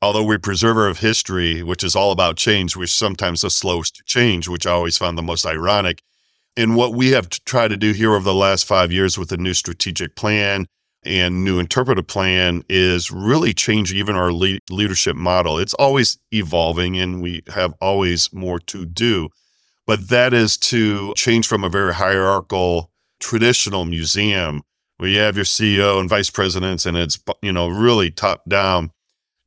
although 0.00 0.24
we're 0.24 0.38
preserver 0.38 0.88
of 0.88 0.98
history, 0.98 1.62
which 1.62 1.84
is 1.84 1.94
all 1.94 2.12
about 2.12 2.36
change, 2.36 2.76
we're 2.76 2.86
sometimes 2.86 3.42
the 3.42 3.50
slowest 3.50 3.96
to 3.96 4.02
change, 4.04 4.48
which 4.48 4.66
I 4.66 4.72
always 4.72 4.98
found 4.98 5.18
the 5.18 5.22
most 5.22 5.46
ironic. 5.46 6.02
And 6.56 6.74
what 6.74 6.94
we 6.94 7.10
have 7.10 7.28
try 7.28 7.68
to 7.68 7.76
do 7.76 7.92
here 7.92 8.14
over 8.14 8.24
the 8.24 8.34
last 8.34 8.64
five 8.64 8.90
years 8.90 9.18
with 9.18 9.28
the 9.28 9.36
new 9.36 9.52
strategic 9.52 10.16
plan 10.16 10.66
and 11.06 11.44
new 11.44 11.58
interpretive 11.58 12.06
plan 12.06 12.62
is 12.68 13.10
really 13.10 13.54
changing 13.54 13.96
even 13.98 14.16
our 14.16 14.32
le- 14.32 14.58
leadership 14.70 15.16
model. 15.16 15.58
It's 15.58 15.74
always 15.74 16.18
evolving 16.32 16.98
and 16.98 17.22
we 17.22 17.42
have 17.48 17.74
always 17.80 18.32
more 18.32 18.58
to 18.60 18.84
do. 18.84 19.28
But 19.86 20.08
that 20.08 20.34
is 20.34 20.56
to 20.58 21.14
change 21.14 21.46
from 21.46 21.62
a 21.62 21.68
very 21.68 21.94
hierarchical 21.94 22.90
traditional 23.20 23.84
museum 23.84 24.62
where 24.98 25.08
you 25.08 25.18
have 25.18 25.36
your 25.36 25.44
CEO 25.44 26.00
and 26.00 26.08
vice 26.08 26.30
presidents 26.30 26.86
and 26.86 26.96
it's 26.96 27.18
you 27.42 27.52
know 27.52 27.68
really 27.68 28.10
top 28.10 28.42
down 28.48 28.90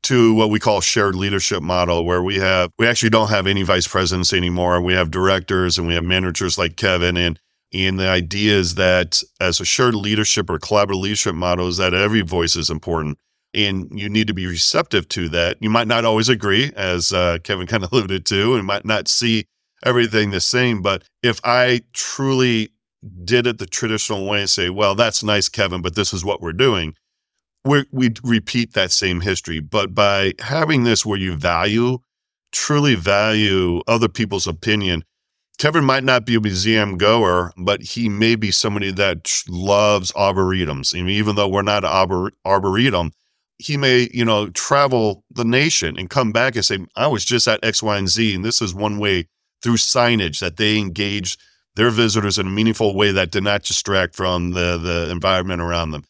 to 0.01 0.33
what 0.33 0.49
we 0.49 0.59
call 0.59 0.81
shared 0.81 1.15
leadership 1.15 1.61
model 1.61 2.05
where 2.05 2.23
we 2.23 2.35
have 2.37 2.71
we 2.79 2.87
actually 2.87 3.09
don't 3.09 3.29
have 3.29 3.45
any 3.45 3.63
vice 3.63 3.87
presidents 3.87 4.31
anymore 4.31 4.81
we 4.81 4.93
have 4.93 5.11
directors 5.11 5.77
and 5.77 5.87
we 5.87 5.93
have 5.93 6.03
managers 6.03 6.57
like 6.57 6.77
Kevin 6.77 7.17
and 7.17 7.39
and 7.73 7.99
the 7.99 8.07
idea 8.07 8.57
is 8.57 8.75
that 8.75 9.21
as 9.39 9.59
a 9.59 9.65
shared 9.65 9.95
leadership 9.95 10.49
or 10.49 10.57
collaborative 10.57 11.01
leadership 11.01 11.35
model 11.35 11.67
is 11.67 11.77
that 11.77 11.93
every 11.93 12.21
voice 12.21 12.55
is 12.55 12.69
important 12.69 13.17
and 13.53 13.87
you 13.91 14.09
need 14.09 14.27
to 14.27 14.33
be 14.33 14.47
receptive 14.47 15.07
to 15.09 15.29
that 15.29 15.57
you 15.59 15.69
might 15.69 15.87
not 15.87 16.05
always 16.05 16.29
agree 16.29 16.71
as 16.75 17.11
uh, 17.13 17.37
Kevin 17.43 17.67
kind 17.67 17.83
of 17.83 17.91
alluded 17.93 18.25
to 18.25 18.55
and 18.55 18.65
might 18.65 18.85
not 18.85 19.07
see 19.07 19.45
everything 19.85 20.31
the 20.31 20.41
same 20.41 20.81
but 20.81 21.03
if 21.23 21.39
I 21.43 21.81
truly 21.93 22.69
did 23.23 23.47
it 23.47 23.57
the 23.57 23.65
traditional 23.65 24.25
way 24.25 24.41
and 24.41 24.49
say, 24.49 24.69
well, 24.69 24.95
that's 24.95 25.23
nice, 25.23 25.49
Kevin, 25.49 25.81
but 25.81 25.95
this 25.95 26.13
is 26.13 26.25
what 26.25 26.41
we're 26.41 26.53
doing, 26.53 26.95
we 27.65 27.85
we 27.91 28.11
repeat 28.23 28.73
that 28.73 28.91
same 28.91 29.21
history. 29.21 29.59
But 29.59 29.93
by 29.93 30.33
having 30.39 30.83
this 30.83 31.05
where 31.05 31.19
you 31.19 31.35
value, 31.35 31.99
truly 32.51 32.95
value 32.95 33.81
other 33.87 34.07
people's 34.07 34.47
opinion, 34.47 35.03
Kevin 35.59 35.83
might 35.83 36.05
not 36.05 36.25
be 36.25 36.35
a 36.35 36.39
museum 36.39 36.97
goer, 36.97 37.51
but 37.57 37.81
he 37.81 38.07
may 38.07 38.35
be 38.35 38.49
somebody 38.49 38.91
that 38.91 39.43
loves 39.49 40.09
arboretums. 40.13 40.95
Even 40.95 41.35
though 41.35 41.49
we're 41.49 41.61
not 41.61 41.83
an 41.83 41.91
arbor, 41.91 42.31
arboretum, 42.45 43.11
he 43.57 43.75
may, 43.75 44.09
you 44.13 44.23
know, 44.23 44.49
travel 44.51 45.25
the 45.29 45.43
nation 45.43 45.99
and 45.99 46.09
come 46.09 46.31
back 46.31 46.55
and 46.55 46.63
say, 46.63 46.77
I 46.95 47.07
was 47.07 47.25
just 47.25 47.45
at 47.45 47.63
X, 47.63 47.83
Y, 47.83 47.97
and 47.97 48.07
Z. 48.07 48.35
And 48.35 48.45
this 48.45 48.61
is 48.61 48.73
one 48.73 48.99
way 48.99 49.27
through 49.61 49.75
signage 49.75 50.39
that 50.39 50.55
they 50.55 50.77
engage 50.77 51.37
their 51.75 51.89
visitors 51.89 52.37
in 52.37 52.47
a 52.47 52.49
meaningful 52.49 52.95
way 52.95 53.11
that 53.11 53.31
did 53.31 53.43
not 53.43 53.63
distract 53.63 54.15
from 54.15 54.51
the 54.51 54.77
the 54.77 55.11
environment 55.11 55.61
around 55.61 55.91
them. 55.91 56.05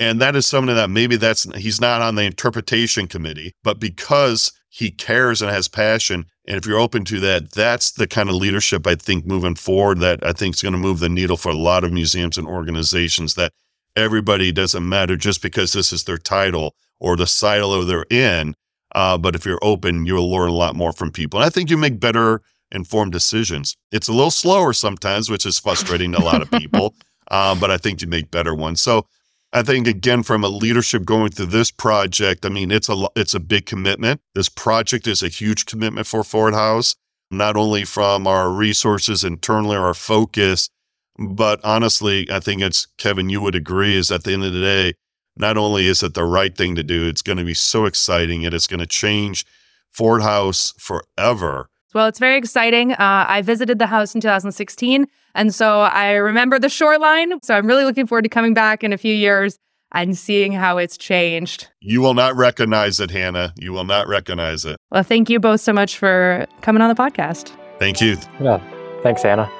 And 0.00 0.18
that 0.22 0.34
is 0.34 0.46
something 0.46 0.74
that 0.74 0.88
maybe 0.88 1.16
that's 1.16 1.44
he's 1.56 1.78
not 1.78 2.00
on 2.00 2.14
the 2.14 2.22
interpretation 2.22 3.06
committee, 3.06 3.52
but 3.62 3.78
because 3.78 4.50
he 4.70 4.90
cares 4.90 5.42
and 5.42 5.50
has 5.50 5.68
passion, 5.68 6.24
and 6.46 6.56
if 6.56 6.64
you're 6.64 6.78
open 6.78 7.04
to 7.04 7.20
that, 7.20 7.52
that's 7.52 7.92
the 7.92 8.06
kind 8.06 8.30
of 8.30 8.34
leadership 8.34 8.86
I 8.86 8.94
think 8.94 9.26
moving 9.26 9.56
forward 9.56 10.00
that 10.00 10.24
I 10.24 10.32
think 10.32 10.54
is 10.54 10.62
going 10.62 10.72
to 10.72 10.78
move 10.78 11.00
the 11.00 11.10
needle 11.10 11.36
for 11.36 11.50
a 11.50 11.54
lot 11.54 11.84
of 11.84 11.92
museums 11.92 12.38
and 12.38 12.48
organizations 12.48 13.34
that 13.34 13.52
everybody 13.94 14.52
doesn't 14.52 14.88
matter 14.88 15.16
just 15.16 15.42
because 15.42 15.74
this 15.74 15.92
is 15.92 16.04
their 16.04 16.16
title 16.16 16.74
or 16.98 17.14
the 17.14 17.26
silo 17.26 17.84
they're 17.84 18.06
in. 18.10 18.54
Uh, 18.94 19.18
but 19.18 19.34
if 19.34 19.44
you're 19.44 19.58
open, 19.60 20.06
you'll 20.06 20.30
learn 20.30 20.48
a 20.48 20.54
lot 20.54 20.74
more 20.74 20.92
from 20.94 21.12
people. 21.12 21.40
And 21.40 21.46
I 21.46 21.50
think 21.50 21.68
you 21.68 21.76
make 21.76 22.00
better 22.00 22.40
informed 22.72 23.12
decisions. 23.12 23.76
It's 23.92 24.08
a 24.08 24.14
little 24.14 24.30
slower 24.30 24.72
sometimes, 24.72 25.28
which 25.28 25.44
is 25.44 25.58
frustrating 25.58 26.12
to 26.12 26.18
a 26.18 26.24
lot 26.24 26.40
of 26.40 26.50
people, 26.50 26.94
um, 27.30 27.58
but 27.60 27.70
I 27.70 27.76
think 27.76 28.00
you 28.00 28.08
make 28.08 28.30
better 28.30 28.54
ones. 28.54 28.80
So 28.80 29.06
I 29.52 29.62
think 29.62 29.88
again, 29.88 30.22
from 30.22 30.44
a 30.44 30.48
leadership 30.48 31.04
going 31.04 31.32
through 31.32 31.46
this 31.46 31.70
project, 31.72 32.46
I 32.46 32.48
mean, 32.50 32.70
it's 32.70 32.88
a 32.88 33.08
it's 33.16 33.34
a 33.34 33.40
big 33.40 33.66
commitment. 33.66 34.20
This 34.34 34.48
project 34.48 35.06
is 35.08 35.22
a 35.22 35.28
huge 35.28 35.66
commitment 35.66 36.06
for 36.06 36.22
Ford 36.22 36.54
House, 36.54 36.94
not 37.30 37.56
only 37.56 37.84
from 37.84 38.26
our 38.26 38.50
resources 38.50 39.24
internally, 39.24 39.76
our 39.76 39.94
focus, 39.94 40.70
but 41.18 41.60
honestly, 41.64 42.28
I 42.30 42.38
think 42.38 42.62
it's 42.62 42.86
Kevin. 42.96 43.28
You 43.28 43.40
would 43.40 43.56
agree 43.56 43.96
is 43.96 44.12
at 44.12 44.22
the 44.22 44.32
end 44.32 44.44
of 44.44 44.52
the 44.52 44.60
day, 44.60 44.94
not 45.36 45.56
only 45.56 45.86
is 45.86 46.02
it 46.04 46.14
the 46.14 46.24
right 46.24 46.56
thing 46.56 46.76
to 46.76 46.84
do, 46.84 47.08
it's 47.08 47.22
going 47.22 47.38
to 47.38 47.44
be 47.44 47.54
so 47.54 47.86
exciting 47.86 48.44
and 48.44 48.54
it's 48.54 48.68
going 48.68 48.80
to 48.80 48.86
change 48.86 49.44
Ford 49.90 50.22
House 50.22 50.74
forever 50.78 51.68
well, 51.94 52.06
it's 52.06 52.18
very 52.18 52.36
exciting. 52.36 52.92
Uh, 52.92 53.26
I 53.28 53.42
visited 53.42 53.78
the 53.78 53.86
house 53.86 54.14
in 54.14 54.20
2016, 54.20 55.06
and 55.34 55.54
so 55.54 55.80
I 55.80 56.12
remember 56.12 56.58
the 56.58 56.68
shoreline. 56.68 57.40
So 57.42 57.54
I'm 57.54 57.66
really 57.66 57.84
looking 57.84 58.06
forward 58.06 58.22
to 58.22 58.28
coming 58.28 58.54
back 58.54 58.84
in 58.84 58.92
a 58.92 58.98
few 58.98 59.14
years 59.14 59.58
and 59.92 60.16
seeing 60.16 60.52
how 60.52 60.78
it's 60.78 60.96
changed. 60.96 61.68
You 61.80 62.00
will 62.00 62.14
not 62.14 62.36
recognize 62.36 63.00
it, 63.00 63.10
Hannah. 63.10 63.52
You 63.56 63.72
will 63.72 63.84
not 63.84 64.06
recognize 64.06 64.64
it. 64.64 64.76
Well, 64.90 65.02
thank 65.02 65.28
you 65.28 65.40
both 65.40 65.60
so 65.60 65.72
much 65.72 65.98
for 65.98 66.46
coming 66.60 66.82
on 66.82 66.88
the 66.88 67.00
podcast. 67.00 67.52
Thank 67.78 68.00
you. 68.00 68.16
Yeah. 68.40 68.60
Thanks, 69.02 69.22
Hannah. 69.22 69.50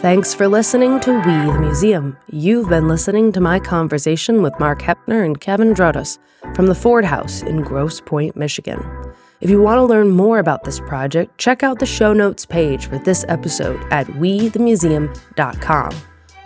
Thanks 0.00 0.32
for 0.32 0.48
listening 0.48 0.98
to 1.00 1.12
We 1.12 1.52
the 1.52 1.58
Museum. 1.60 2.16
You've 2.32 2.70
been 2.70 2.88
listening 2.88 3.32
to 3.32 3.40
my 3.40 3.58
conversation 3.58 4.40
with 4.40 4.58
Mark 4.58 4.80
Heppner 4.80 5.26
and 5.26 5.38
Kevin 5.38 5.74
Drotos 5.74 6.18
from 6.54 6.68
the 6.68 6.74
Ford 6.74 7.04
House 7.04 7.42
in 7.42 7.60
Grosse 7.60 8.00
Pointe, 8.00 8.34
Michigan. 8.34 8.82
If 9.42 9.50
you 9.50 9.60
want 9.60 9.76
to 9.76 9.84
learn 9.84 10.08
more 10.08 10.38
about 10.38 10.64
this 10.64 10.80
project, 10.80 11.36
check 11.36 11.62
out 11.62 11.80
the 11.80 11.86
show 11.86 12.14
notes 12.14 12.46
page 12.46 12.86
for 12.86 12.96
this 12.96 13.26
episode 13.28 13.78
at 13.92 14.06
wethemuseum.com, 14.06 15.94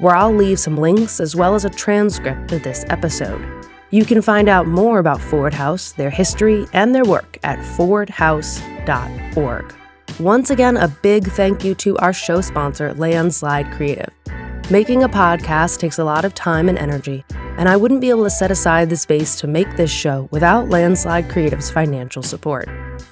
where 0.00 0.16
I'll 0.16 0.34
leave 0.34 0.58
some 0.58 0.76
links 0.76 1.20
as 1.20 1.36
well 1.36 1.54
as 1.54 1.64
a 1.64 1.70
transcript 1.70 2.50
of 2.50 2.64
this 2.64 2.84
episode. 2.88 3.68
You 3.90 4.04
can 4.04 4.20
find 4.20 4.48
out 4.48 4.66
more 4.66 4.98
about 4.98 5.20
Ford 5.20 5.54
House, 5.54 5.92
their 5.92 6.10
history, 6.10 6.66
and 6.72 6.92
their 6.92 7.04
work 7.04 7.38
at 7.44 7.60
fordhouse.org. 7.60 9.74
Once 10.20 10.50
again, 10.50 10.76
a 10.76 10.86
big 11.02 11.26
thank 11.32 11.64
you 11.64 11.74
to 11.74 11.98
our 11.98 12.12
show 12.12 12.40
sponsor, 12.40 12.94
Landslide 12.94 13.68
Creative. 13.72 14.12
Making 14.70 15.02
a 15.02 15.08
podcast 15.08 15.80
takes 15.80 15.98
a 15.98 16.04
lot 16.04 16.24
of 16.24 16.36
time 16.36 16.68
and 16.68 16.78
energy, 16.78 17.24
and 17.58 17.68
I 17.68 17.76
wouldn't 17.76 18.00
be 18.00 18.10
able 18.10 18.22
to 18.22 18.30
set 18.30 18.52
aside 18.52 18.90
the 18.90 18.96
space 18.96 19.34
to 19.40 19.48
make 19.48 19.76
this 19.76 19.90
show 19.90 20.28
without 20.30 20.68
Landslide 20.68 21.28
Creative's 21.28 21.68
financial 21.68 22.22
support. 22.22 22.68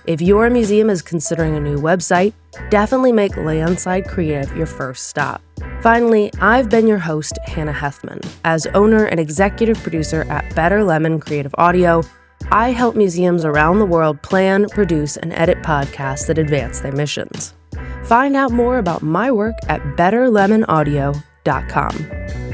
If 0.07 0.21
your 0.21 0.49
museum 0.49 0.89
is 0.89 1.03
considering 1.03 1.57
a 1.57 1.61
new 1.61 1.77
website, 1.77 2.35
definitely 2.71 3.11
make 3.11 3.37
Landslide 3.37 4.07
Creative 4.07 4.57
your 4.57 4.67
first 4.67 5.09
stop. 5.09 5.43
Finally, 5.81 6.33
I've 6.41 6.71
been 6.71 6.87
your 6.87 6.99
host, 6.99 7.37
Hannah 7.47 7.73
Hethmon. 7.73 8.25
As 8.45 8.67
owner 8.69 9.07
and 9.07 9.19
executive 9.19 9.77
producer 9.83 10.23
at 10.31 10.55
Better 10.55 10.85
Lemon 10.85 11.19
Creative 11.19 11.55
Audio, 11.59 12.03
I 12.51 12.71
help 12.71 12.97
museums 12.97 13.45
around 13.45 13.79
the 13.79 13.87
world 13.87 14.21
plan, 14.23 14.69
produce, 14.69 15.17
and 15.17 15.33
edit 15.33 15.63
podcasts 15.63 16.27
that 16.27 16.39
advance 16.39 16.81
their 16.81 16.91
missions. 16.93 17.55
Find 18.05 18.37
out 18.37 18.53
more 18.53 18.79
about 18.79 19.03
my 19.03 19.31
work 19.31 19.55
at 19.69 19.81
betterlemonaudio.com. 19.97 22.52